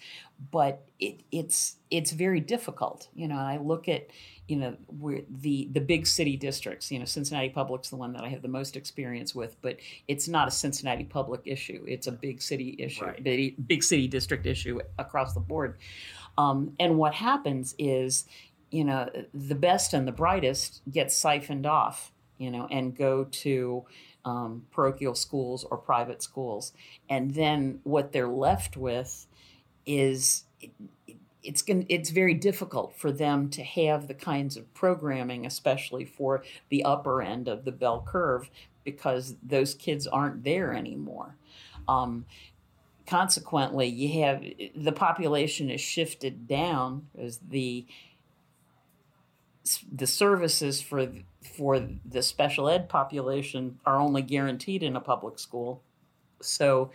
[0.52, 3.08] But it, it's it's very difficult.
[3.14, 4.10] You know, I look at
[4.48, 4.78] you know
[5.30, 6.92] the the big city districts.
[6.92, 9.78] You know, Cincinnati Public's the one that I have the most experience with, but
[10.08, 11.84] it's not a Cincinnati Public issue.
[11.88, 13.24] It's a big city issue, right.
[13.24, 15.78] big, big city district issue across the board.
[16.38, 18.26] Um, and what happens is
[18.72, 23.86] you know, the best and the brightest get siphoned off, you know, and go to
[24.26, 26.74] um, parochial schools or private schools.
[27.10, 29.28] And then what they're left with
[29.86, 30.44] is
[31.46, 36.44] it's going it's very difficult for them to have the kinds of programming especially for
[36.70, 38.50] the upper end of the bell curve
[38.84, 41.36] because those kids aren't there anymore
[41.88, 42.26] um,
[43.06, 44.44] consequently you have
[44.76, 47.86] the population is shifted down as the
[49.92, 51.08] the services for
[51.58, 55.82] for the special ed population are only guaranteed in a public school.
[56.42, 56.92] So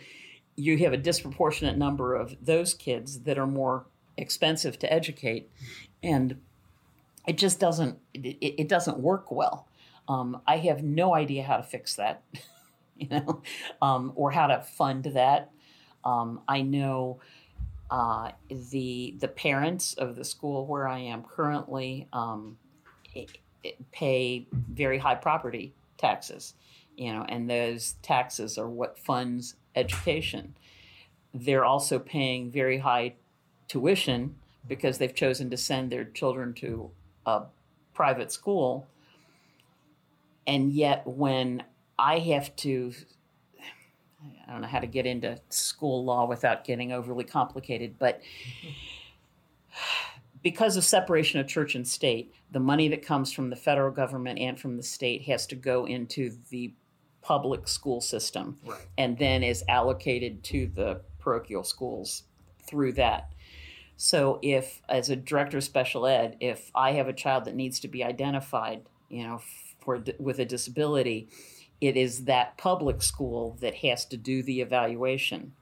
[0.55, 3.85] you have a disproportionate number of those kids that are more
[4.17, 5.49] expensive to educate
[6.03, 6.39] and
[7.27, 9.67] it just doesn't it, it doesn't work well
[10.09, 12.21] um, i have no idea how to fix that
[12.97, 13.41] you know
[13.81, 15.49] um, or how to fund that
[16.03, 17.19] um, i know
[17.91, 22.57] uh, the the parents of the school where I am currently um,
[23.91, 26.53] pay very high property taxes,
[26.97, 30.55] you know, and those taxes are what funds education.
[31.33, 33.15] They're also paying very high
[33.67, 34.35] tuition
[34.67, 36.91] because they've chosen to send their children to
[37.25, 37.43] a
[37.93, 38.87] private school.
[40.47, 41.63] And yet, when
[41.97, 42.93] I have to
[44.47, 48.21] I don't know how to get into school law without getting overly complicated, but
[50.43, 54.39] because of separation of church and state, the money that comes from the federal government
[54.39, 56.73] and from the state has to go into the
[57.21, 58.87] public school system right.
[58.97, 62.23] and then is allocated to the parochial schools
[62.67, 63.31] through that.
[63.97, 67.79] So if as a director of special ed, if I have a child that needs
[67.81, 69.41] to be identified, you know,
[69.79, 71.29] for with a disability,
[71.79, 75.53] it is that public school that has to do the evaluation.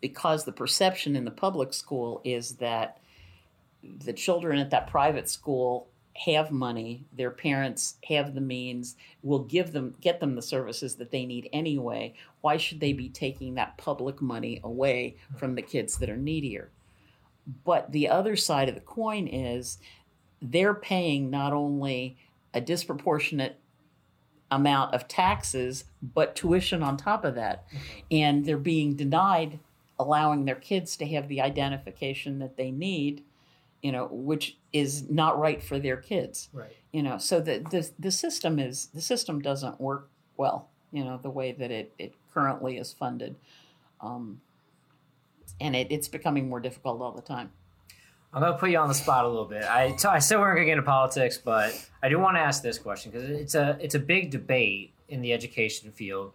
[0.00, 3.00] Because the perception in the public school is that
[3.82, 5.88] the children at that private school
[6.24, 11.10] have money their parents have the means will give them get them the services that
[11.10, 12.14] they need anyway
[12.46, 16.70] why should they be taking that public money away from the kids that are needier?
[17.64, 19.78] But the other side of the coin is
[20.40, 22.18] they're paying not only
[22.54, 23.58] a disproportionate
[24.48, 27.64] amount of taxes but tuition on top of that.
[28.12, 29.58] And they're being denied
[29.98, 33.24] allowing their kids to have the identification that they need
[33.86, 36.48] you know, which is not right for their kids.
[36.52, 36.74] Right.
[36.90, 40.70] You know, so the the the system is the system doesn't work well.
[40.90, 43.36] You know, the way that it it currently is funded,
[44.00, 44.40] um,
[45.60, 47.52] and it, it's becoming more difficult all the time.
[48.32, 49.62] I'm gonna put you on the spot a little bit.
[49.62, 51.72] I, t- I said we weren't gonna get into politics, but
[52.02, 55.20] I do want to ask this question because it's a it's a big debate in
[55.22, 56.32] the education field.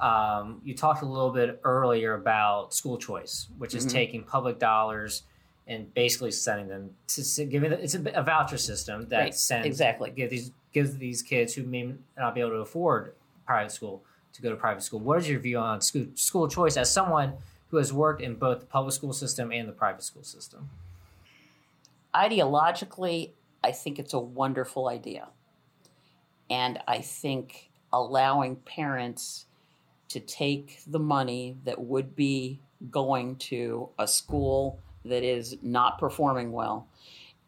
[0.00, 3.94] Um, you talked a little bit earlier about school choice, which is mm-hmm.
[3.94, 5.22] taking public dollars
[5.68, 9.34] and basically sending them to giving it's a, a voucher system that right.
[9.34, 13.14] sends exactly give these gives these kids who may not be able to afford
[13.46, 14.02] private school
[14.32, 15.00] to go to private school.
[15.00, 17.34] What is your view on school school choice as someone
[17.70, 20.70] who has worked in both the public school system and the private school system?
[22.14, 25.28] Ideologically, I think it's a wonderful idea.
[26.50, 29.46] And I think allowing parents
[30.08, 32.60] to take the money that would be
[32.90, 36.86] going to a school that is not performing well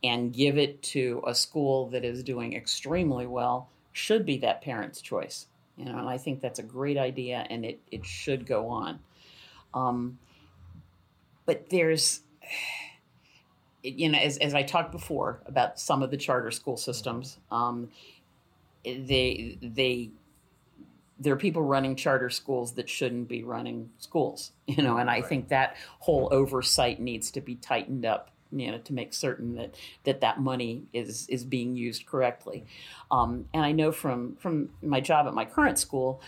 [0.02, 5.00] and give it to a school that is doing extremely well should be that parent's
[5.00, 5.46] choice.
[5.76, 8.98] You know, and I think that's a great idea and it, it should go on.
[9.74, 10.18] Um,
[11.46, 12.20] but there's,
[13.82, 17.88] you know, as, as I talked before about some of the charter school systems, um,
[18.84, 20.10] they, they,
[21.20, 25.16] there are people running charter schools that shouldn't be running schools, you know, and I
[25.20, 25.26] Right.
[25.26, 29.74] think that whole oversight needs to be tightened up, you know, to make certain that
[30.04, 32.64] that that money is is being used correctly.
[33.10, 36.22] Um, and I know from from my job at my current school,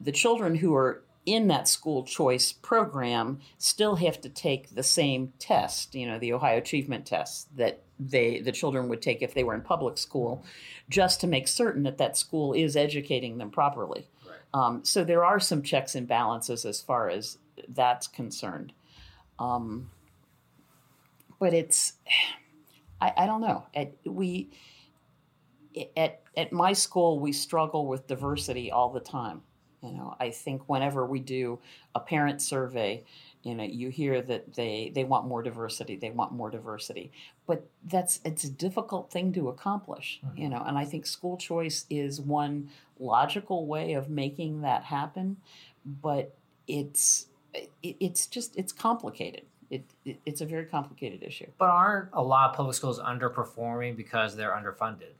[0.00, 5.32] the children who are in that school choice program still have to take the same
[5.38, 9.44] test, you know, the Ohio Achievement Test that they the children would take if they
[9.44, 10.44] were in public school,
[10.88, 14.06] just to make certain that that school is educating them properly.
[14.54, 17.38] Um, so there are some checks and balances as far as
[17.68, 18.72] that's concerned.
[19.38, 19.90] Um,
[21.38, 21.94] but it's,
[23.00, 23.64] I, I don't know.
[23.74, 24.50] At, we,
[25.96, 29.42] at, at my school, we struggle with diversity all the time.
[29.82, 31.60] You know, I think whenever we do
[31.94, 33.04] a parent survey,
[33.42, 37.12] you know, you hear that they, they want more diversity, they want more diversity.
[37.46, 40.38] But that's it's a difficult thing to accomplish, mm-hmm.
[40.38, 45.36] you know, and I think school choice is one logical way of making that happen,
[45.84, 46.36] but
[46.66, 49.42] it's it, it's just it's complicated.
[49.70, 51.46] It, it it's a very complicated issue.
[51.58, 55.12] But aren't a lot of public schools underperforming because they're underfunded?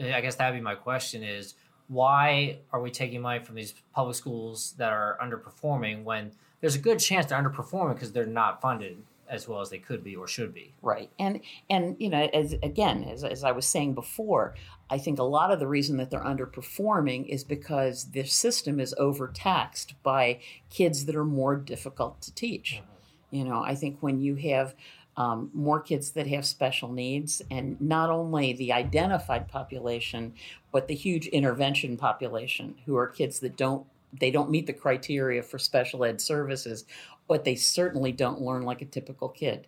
[0.00, 1.54] I guess that'd be my question is
[1.88, 6.30] why are we taking money from these public schools that are underperforming when
[6.60, 10.02] there's a good chance they're underperforming because they're not funded as well as they could
[10.02, 10.74] be or should be?
[10.82, 11.10] Right.
[11.18, 11.40] And
[11.70, 14.54] and you know, as again, as, as I was saying before,
[14.90, 18.94] I think a lot of the reason that they're underperforming is because the system is
[18.98, 22.82] overtaxed by kids that are more difficult to teach.
[23.30, 24.74] You know, I think when you have
[25.16, 30.34] um, more kids that have special needs, and not only the identified population,
[30.72, 33.86] but the huge intervention population, who are kids that don't
[34.18, 36.84] they don't meet the criteria for special ed services,
[37.28, 39.66] but they certainly don't learn like a typical kid.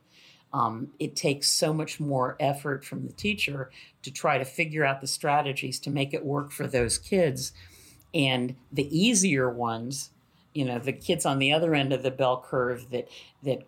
[0.53, 3.71] Um, it takes so much more effort from the teacher
[4.03, 7.53] to try to figure out the strategies to make it work for those kids.
[8.13, 10.11] And the easier ones,
[10.53, 13.09] you know, the kids on the other end of the bell curve that
[13.43, 13.63] that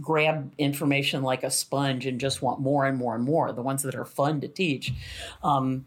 [0.00, 3.82] grab information like a sponge and just want more and more and more, the ones
[3.82, 4.92] that are fun to teach,
[5.42, 5.84] um,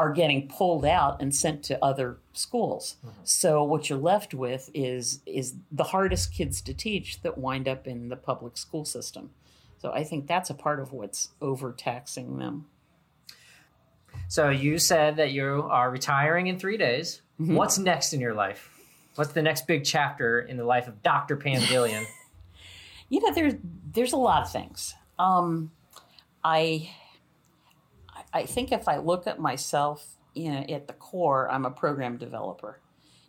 [0.00, 2.96] are getting pulled out and sent to other schools.
[3.22, 7.86] So what you're left with is is the hardest kids to teach that wind up
[7.86, 9.30] in the public school system.
[9.78, 12.66] So I think that's a part of what's overtaxing them.
[14.28, 17.22] So you said that you are retiring in three days.
[17.38, 17.54] Mhm.
[17.54, 18.70] What's next in your life?
[19.16, 21.36] What's the next big chapter in the life of Dr.
[21.36, 22.04] Pam Dillion?
[23.08, 23.54] You know, there's
[23.92, 24.94] there's a lot of things.
[25.18, 25.72] Um,
[26.44, 26.90] I
[28.32, 32.16] I think if I look at myself, you know, at the core, I'm a program
[32.16, 32.78] developer.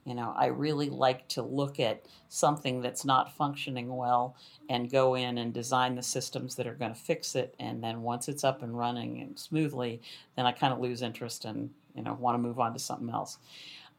[0.06, 4.36] You know, I really like to look at something that's not functioning well
[4.68, 7.54] and go in and design the systems that are going to fix it.
[7.60, 10.02] And then once it's up and running and smoothly,
[10.36, 13.12] then I kind of lose interest and, you know, want to move on to something
[13.12, 13.38] else.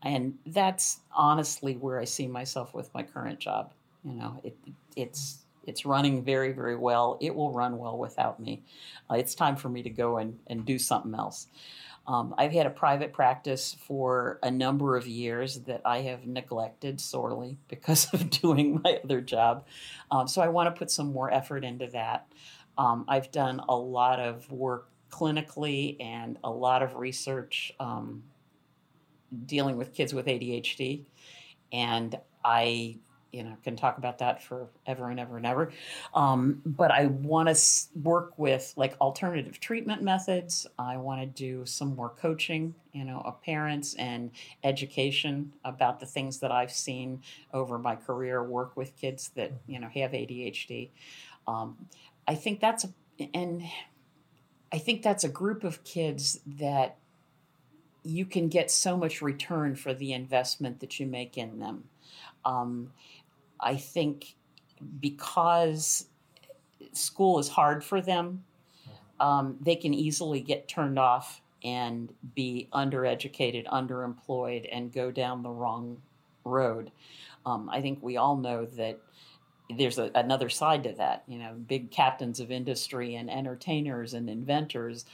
[0.03, 3.73] And that's honestly where I see myself with my current job.
[4.05, 4.57] You know, it,
[4.97, 7.19] it's it's running very very well.
[7.21, 8.63] It will run well without me.
[9.11, 11.49] Uh, it's time for me to go and, and do something else.
[12.07, 17.01] Um, I've had a private practice for a number of years that I have neglected
[17.01, 19.67] sorely because of doing my other job.
[20.11, 22.27] Um, so I want to put some more effort into that.
[22.77, 28.25] Um, I've done a lot of work clinically and a lot of research um,
[29.47, 31.05] dealing with kids with ADHD.
[31.71, 32.97] And I,
[33.33, 35.73] you know, can talk about that forever and ever and ever.
[36.15, 40.67] Um, but I want to s- work with like alternative treatment methods.
[40.79, 44.31] I want to do some more coaching, you know, of parents and
[44.63, 47.23] education about the things that I've seen
[47.55, 48.43] over my career.
[48.43, 50.91] Work with kids that you know have ADHD.
[51.47, 51.89] Um,
[52.29, 52.91] I think that's a,
[53.35, 53.63] and
[54.71, 56.97] I think that's a group of kids that
[58.05, 61.85] you can get so much return for the investment that you make in them.
[62.45, 62.93] Um,
[63.63, 64.35] I think
[65.01, 66.07] because
[66.93, 68.45] school is hard for them,
[69.21, 75.51] um, they can easily get turned off and be undereducated, underemployed, and go down the
[75.51, 75.97] wrong
[76.45, 76.91] road.
[77.47, 78.99] Um, I think we all know that
[79.79, 81.23] there's a, another side to that.
[81.29, 85.05] You know, big captains of industry and entertainers and inventors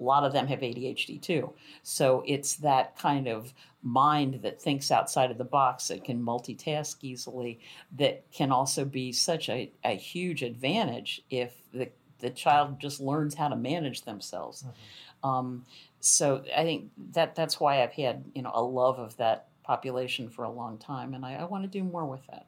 [0.00, 1.52] a lot of them have ADHD too.
[1.82, 3.52] So it's that kind of
[3.84, 7.60] mind that thinks outside of the box that can multitask easily
[7.94, 13.34] that can also be such a, a huge advantage if the, the child just learns
[13.34, 14.62] how to manage themselves.
[14.62, 15.28] Mm-hmm.
[15.28, 15.66] Um,
[16.00, 20.28] so I think that that's why I've had you know a love of that population
[20.28, 22.46] for a long time, and I, I want to do more with that.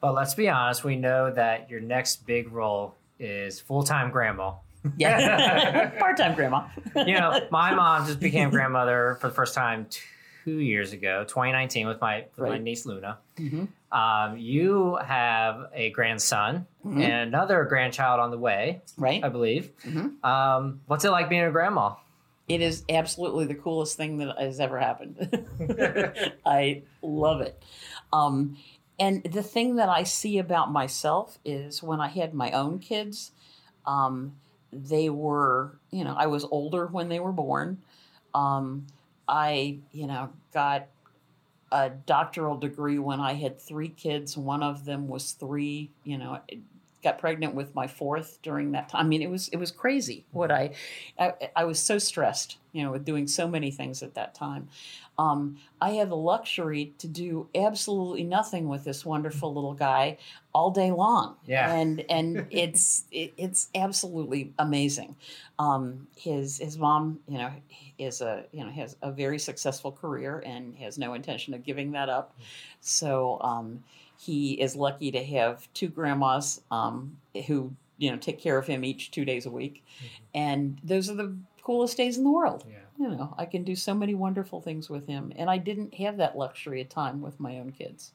[0.00, 4.54] But let's be honest, we know that your next big role is full time grandma.
[4.96, 6.68] Yeah, part time grandma.
[6.94, 10.02] you know, my mom just became grandmother for the first time two
[10.50, 12.52] years ago, 2019, with my with right.
[12.52, 13.18] my niece Luna.
[13.36, 13.96] Mm-hmm.
[13.96, 17.00] Um, you have a grandson mm-hmm.
[17.00, 19.22] and another grandchild on the way, right?
[19.22, 19.70] I believe.
[19.84, 20.24] Mm-hmm.
[20.24, 21.94] Um, what's it like being a grandma?
[22.48, 25.44] It is absolutely the coolest thing that has ever happened.
[26.46, 27.62] I love it.
[28.12, 28.56] Um,
[28.98, 33.32] and the thing that I see about myself is when I had my own kids,
[33.86, 34.36] um,
[34.72, 37.78] they were, you know, I was older when they were born.
[38.34, 38.86] Um,
[39.28, 40.86] I, you know, got
[41.70, 44.36] a doctoral degree when I had three kids.
[44.36, 46.40] One of them was three, you know,
[47.02, 49.06] got pregnant with my fourth during that time.
[49.06, 50.24] I mean, it was it was crazy.
[50.32, 50.72] What I,
[51.18, 54.68] I, I was so stressed, you know, with doing so many things at that time.
[55.22, 60.18] Um, I had the luxury to do absolutely nothing with this wonderful little guy
[60.52, 61.36] all day long.
[61.46, 65.14] Yeah, and and it's it, it's absolutely amazing.
[65.58, 67.52] Um, his his mom, you know,
[67.98, 71.92] is a you know has a very successful career and has no intention of giving
[71.92, 72.36] that up.
[72.80, 73.40] So.
[73.40, 73.84] Um,
[74.18, 77.16] he is lucky to have two grandmas um,
[77.48, 80.06] who you know take care of him each two days a week, mm-hmm.
[80.32, 82.64] and those are the coolest days in the world.
[82.70, 82.81] Yeah.
[83.02, 86.18] You know, I can do so many wonderful things with him, and I didn't have
[86.18, 88.12] that luxury of time with my own kids.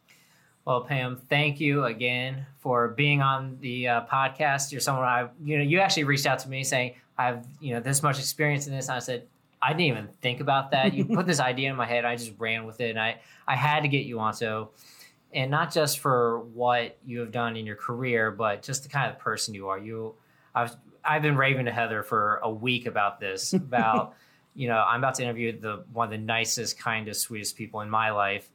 [0.63, 4.71] Well, Pam, thank you again for being on the uh, podcast.
[4.71, 7.73] You're someone I, you know, you actually reached out to me saying I have, you
[7.73, 8.87] know, this much experience in this.
[8.87, 9.27] And I said
[9.61, 10.93] I didn't even think about that.
[10.93, 12.05] You put this idea in my head.
[12.05, 14.33] I just ran with it, and I, I had to get you on.
[14.33, 14.71] So
[15.33, 19.11] and not just for what you have done in your career, but just the kind
[19.11, 19.77] of person you are.
[19.77, 20.15] You,
[20.55, 23.53] I've I've been raving to Heather for a week about this.
[23.67, 24.15] About
[24.57, 27.89] you know, I'm about to interview the one of the nicest, kindest, sweetest people in
[27.89, 28.49] my life.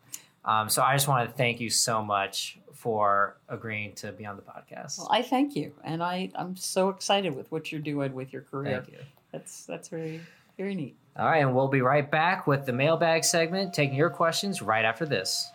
[0.44, 4.34] Um, so I just want to thank you so much for agreeing to be on
[4.34, 4.98] the podcast.
[4.98, 8.42] Well, I thank you, and I I'm so excited with what you're doing with your
[8.42, 8.82] career.
[8.82, 9.04] Thank you.
[9.30, 10.20] That's that's very
[10.58, 10.96] very neat.
[11.16, 14.84] All right, and we'll be right back with the mailbag segment, taking your questions right
[14.84, 15.52] after this.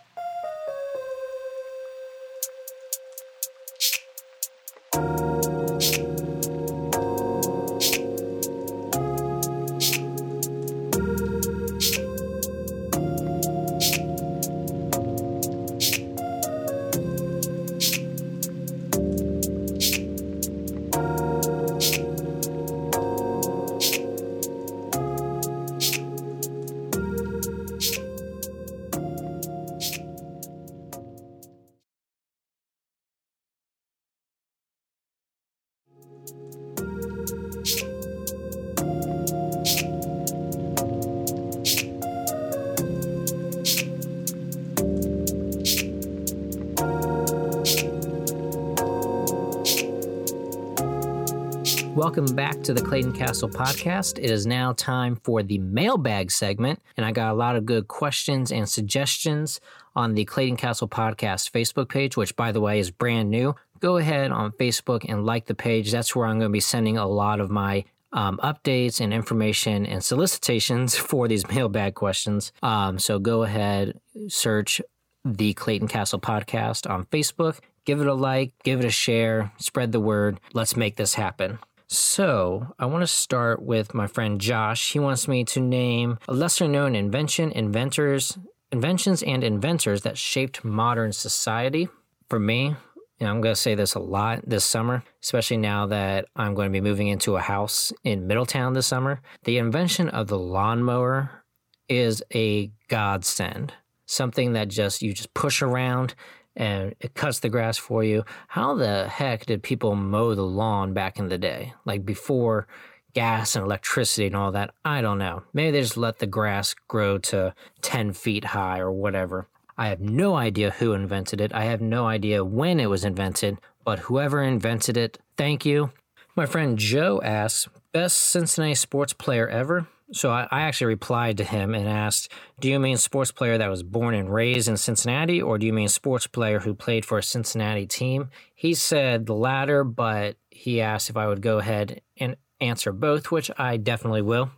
[52.18, 54.18] Welcome back to the Clayton Castle podcast.
[54.18, 57.86] It is now time for the mailbag segment, and I got a lot of good
[57.86, 59.60] questions and suggestions
[59.94, 63.54] on the Clayton Castle podcast Facebook page, which, by the way, is brand new.
[63.78, 65.92] Go ahead on Facebook and like the page.
[65.92, 69.86] That's where I'm going to be sending a lot of my um, updates and information
[69.86, 72.52] and solicitations for these mailbag questions.
[72.64, 74.80] Um, so go ahead, search
[75.24, 77.60] the Clayton Castle podcast on Facebook.
[77.84, 80.40] Give it a like, give it a share, spread the word.
[80.52, 81.60] Let's make this happen.
[81.90, 84.92] So, I want to start with my friend Josh.
[84.92, 88.36] He wants me to name a lesser known invention, inventors,
[88.70, 91.88] inventions and inventors that shaped modern society.
[92.28, 92.76] For me,
[93.20, 96.68] know, I'm going to say this a lot this summer, especially now that I'm going
[96.68, 99.20] to be moving into a house in Middletown this summer.
[99.44, 101.44] The invention of the lawnmower
[101.88, 103.72] is a godsend.
[104.04, 106.14] Something that just you just push around
[106.58, 108.24] and it cuts the grass for you.
[108.48, 111.72] How the heck did people mow the lawn back in the day?
[111.86, 112.66] Like before
[113.14, 114.74] gas and electricity and all that?
[114.84, 115.44] I don't know.
[115.54, 119.48] Maybe they just let the grass grow to 10 feet high or whatever.
[119.78, 121.54] I have no idea who invented it.
[121.54, 125.92] I have no idea when it was invented, but whoever invented it, thank you.
[126.34, 129.86] My friend Joe asks, best Cincinnati sports player ever?
[130.12, 133.70] So I, I, actually replied to him and asked, Do you mean sports player that
[133.70, 137.18] was born and raised in Cincinnati, or do you mean sports player who played for
[137.18, 138.30] a Cincinnati team?
[138.54, 143.30] He said the latter, but he asked if I would go ahead and answer both,
[143.30, 144.50] which I definitely will.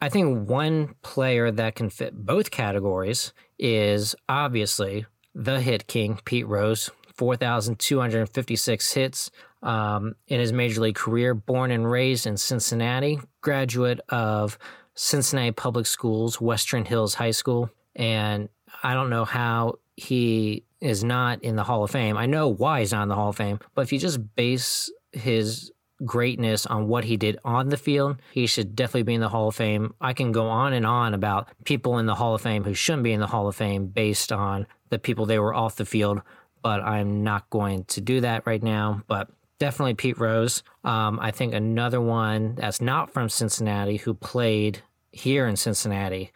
[0.00, 6.46] I think one player that can fit both categories is obviously the hit king, Pete
[6.46, 9.30] Rose, 4,256 hits
[9.62, 14.56] um, in his major league career, born and raised in Cincinnati, graduate of
[15.00, 17.70] Cincinnati Public Schools, Western Hills High School.
[17.94, 18.48] And
[18.82, 22.16] I don't know how he is not in the Hall of Fame.
[22.16, 24.90] I know why he's not in the Hall of Fame, but if you just base
[25.12, 25.70] his
[26.04, 29.46] greatness on what he did on the field, he should definitely be in the Hall
[29.46, 29.94] of Fame.
[30.00, 33.04] I can go on and on about people in the Hall of Fame who shouldn't
[33.04, 36.22] be in the Hall of Fame based on the people they were off the field,
[36.60, 39.04] but I'm not going to do that right now.
[39.06, 39.30] But
[39.60, 40.64] definitely Pete Rose.
[40.82, 44.82] Um, I think another one that's not from Cincinnati who played
[45.18, 46.32] here in Cincinnati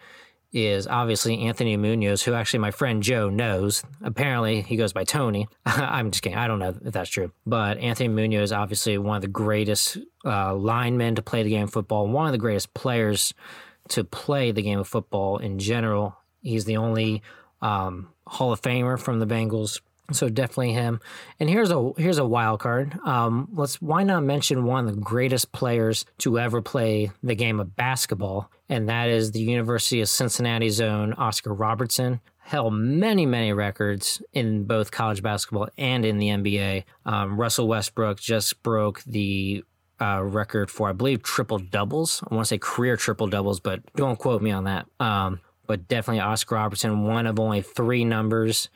[0.53, 3.83] is obviously Anthony Munoz, who actually my friend Joe knows.
[4.03, 5.49] Apparently, he goes by Tony.
[5.66, 6.39] I'm just kidding.
[6.39, 7.33] I don't know if that's true.
[7.47, 11.64] But Anthony Munoz is obviously one of the greatest uh, linemen to play the game
[11.64, 13.33] of football, one of the greatest players
[13.89, 16.16] to play the game of football in general.
[16.43, 17.22] He's the only
[17.62, 19.80] um, Hall of Famer from the Bengals.
[20.11, 21.01] So definitely him.
[21.41, 22.99] And here's a here's a wild card.
[23.05, 27.61] Um, let's why not mention one of the greatest players to ever play the game
[27.61, 32.20] of basketball, and that is the University of Cincinnati's own Oscar Robertson.
[32.39, 36.85] Held many many records in both college basketball and in the NBA.
[37.05, 39.62] Um, Russell Westbrook just broke the
[40.01, 42.23] uh, record for I believe triple doubles.
[42.31, 44.87] I want to say career triple doubles, but don't quote me on that.
[44.99, 48.70] Um, but definitely Oscar Robertson, one of only three numbers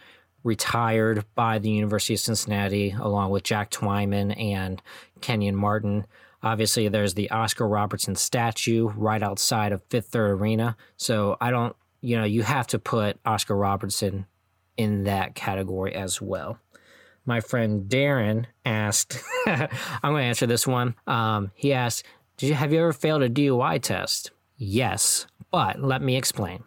[0.44, 4.82] retired by the University of Cincinnati, along with Jack Twyman and
[5.22, 6.06] Kenyon Martin.
[6.46, 10.76] Obviously, there's the Oscar Robertson statue right outside of Fifth Third Arena.
[10.96, 14.26] So I don't, you know, you have to put Oscar Robertson
[14.76, 16.60] in that category as well.
[17.24, 19.68] My friend Darren asked, I'm
[20.02, 20.94] going to answer this one.
[21.08, 22.04] Um, he asked,
[22.36, 24.30] Did you, Have you ever failed a DUI test?
[24.56, 26.62] Yes, but let me explain.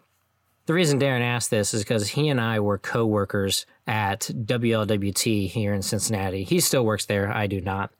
[0.65, 5.47] The reason Darren asked this is because he and I were co workers at WLWT
[5.47, 6.43] here in Cincinnati.
[6.43, 7.33] He still works there.
[7.33, 7.91] I do not.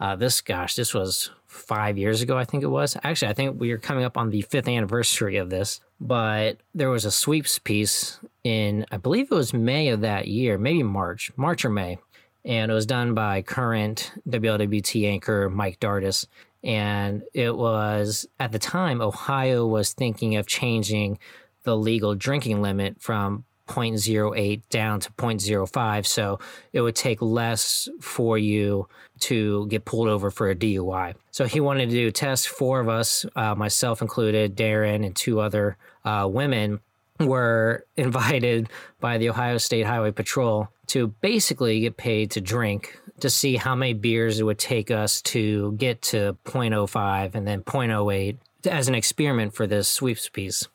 [0.00, 2.96] Uh, this, gosh, this was five years ago, I think it was.
[3.02, 5.80] Actually, I think we are coming up on the fifth anniversary of this.
[6.00, 10.56] But there was a sweeps piece in, I believe it was May of that year,
[10.56, 11.98] maybe March, March or May.
[12.44, 16.26] And it was done by current WLWT anchor Mike Dardis.
[16.64, 21.18] And it was, at the time, Ohio was thinking of changing
[21.64, 26.06] the legal drinking limit from 0.08 down to 0.05.
[26.06, 26.38] So
[26.72, 28.88] it would take less for you
[29.20, 31.14] to get pulled over for a DUI.
[31.30, 32.46] So he wanted to do tests.
[32.46, 36.80] Four of us, uh, myself included, Darren, and two other uh, women,
[37.20, 38.68] were invited
[38.98, 43.74] by the Ohio State Highway Patrol to basically get paid to drink to see how
[43.74, 48.94] many beers it would take us to get to 0.05 and then 0.08 as an
[48.94, 50.66] experiment for this sweeps piece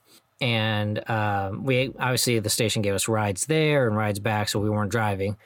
[0.42, 4.70] and um, we obviously the station gave us rides there and rides back, so we
[4.70, 5.38] weren't driving.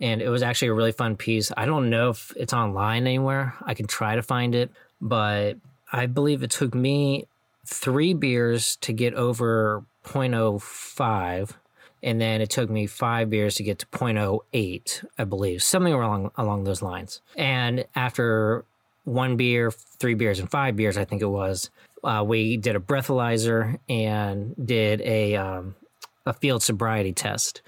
[0.00, 1.50] And it was actually a really fun piece.
[1.56, 3.54] I don't know if it's online anywhere.
[3.62, 4.70] I can try to find it,
[5.00, 5.56] but
[5.90, 7.26] I believe it took me
[7.64, 11.54] three beers to get over 0.05
[12.02, 16.30] and then it took me five beers to get to 0.08 i believe something along
[16.36, 18.64] along those lines and after
[19.04, 21.70] one beer three beers and five beers i think it was
[22.06, 25.74] uh, we did a breathalyzer and did a um,
[26.24, 27.62] a field sobriety test.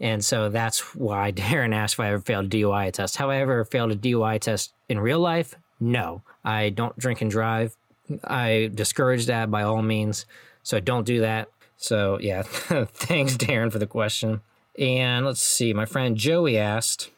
[0.00, 3.16] And so that's why Darren asked if I ever failed a DUI test.
[3.18, 5.54] Have I ever failed a DUI test in real life?
[5.78, 6.22] No.
[6.44, 7.76] I don't drink and drive.
[8.24, 10.26] I discourage that by all means.
[10.62, 11.48] So don't do that.
[11.76, 14.40] So yeah, thanks Darren for the question.
[14.78, 17.10] And let's see, my friend Joey asked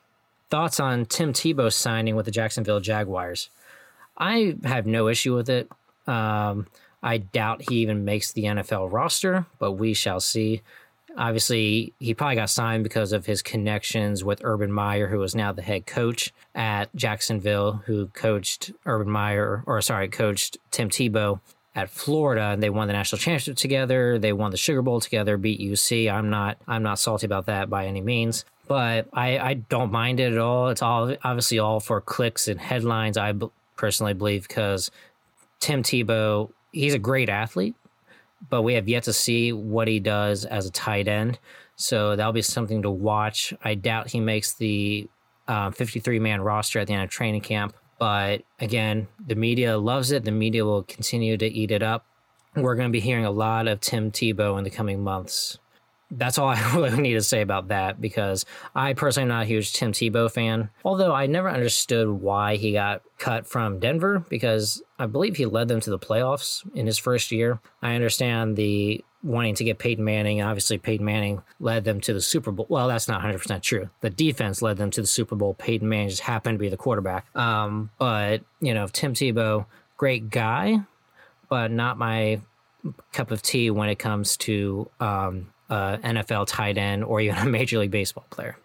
[0.51, 3.49] thoughts on Tim Tebow signing with the Jacksonville Jaguars.
[4.19, 5.71] I have no issue with it.
[6.07, 6.67] Um,
[7.03, 10.63] I doubt he even makes the NFL roster, but we shall see.
[11.17, 15.53] Obviously, he probably got signed because of his connections with Urban Meyer, who is now
[15.53, 21.41] the head coach at Jacksonville, who coached Urban Meyer, or sorry, coached Tim Tebow
[21.75, 24.19] at Florida, and they won the national championship together.
[24.19, 26.11] They won the Sugar Bowl together, beat UC.
[26.11, 30.21] I'm not, I'm not salty about that by any means, but I, I don't mind
[30.21, 30.69] it at all.
[30.69, 33.17] It's all obviously all for clicks and headlines.
[33.17, 34.91] I b- personally believe because
[35.65, 37.75] Tim Tebow, he's a great athlete,
[38.51, 41.39] but we have yet to see what he does as a tight end.
[41.75, 43.55] So that'll be something to watch.
[43.63, 45.09] I doubt he makes the
[45.49, 47.75] 53 uh, man roster at the end of training camp.
[47.99, 50.27] But again, the media loves it.
[50.27, 52.05] The media will continue to eat it up.
[52.55, 55.59] We're going to be hearing a lot of Tim Tebow in the coming months.
[56.11, 58.45] That's all I really need to say about that because
[58.75, 60.71] I personally am not a huge Tim Tebow fan.
[60.85, 65.69] Although I never understood why he got cut from Denver because I believe he led
[65.69, 67.61] them to the playoffs in his first year.
[67.83, 70.43] I understand the wanting to get Peyton Manning.
[70.43, 72.67] Obviously, Peyton Manning led them to the Super Bowl.
[72.69, 73.89] Well, that's not 100% true.
[74.01, 75.55] The defense led them to the Super Bowl.
[75.55, 77.35] Peyton Manning just happened to be the quarterback.
[77.35, 79.65] Um, but, you know, Tim Tebow,
[79.97, 80.81] great guy,
[81.49, 82.41] but not my
[83.13, 87.47] cup of tea when it comes to um, uh, NFL tight end or even a
[87.47, 88.57] Major League Baseball player.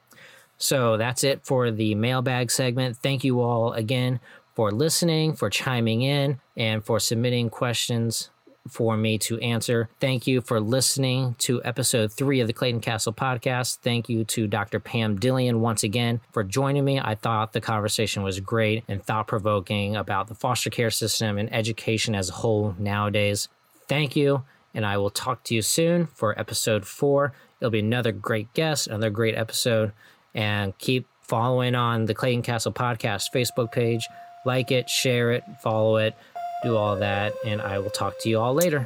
[0.58, 2.98] So that's it for the mailbag segment.
[2.98, 4.20] Thank you all again
[4.56, 8.30] for listening, for chiming in, and for submitting questions
[8.68, 9.90] for me to answer.
[10.02, 13.78] Thank you for listening to episode three of the Clayton Castle podcast.
[13.78, 14.82] Thank you to Dr.
[14.82, 17.00] Pam Dillion once again for joining me.
[17.00, 21.52] I thought the conversation was great and thought provoking about the foster care system and
[21.54, 23.48] education as a whole nowadays.
[23.88, 24.44] Thank you
[24.74, 27.34] and I will talk to you soon for episode four.
[27.60, 29.92] It'll be another great guest, another great episode,
[30.34, 34.08] and keep following on the Clayton Castle Podcast Facebook page.
[34.46, 36.16] Like it, share it, follow it,
[36.64, 38.86] do all that, and I will talk to you all later.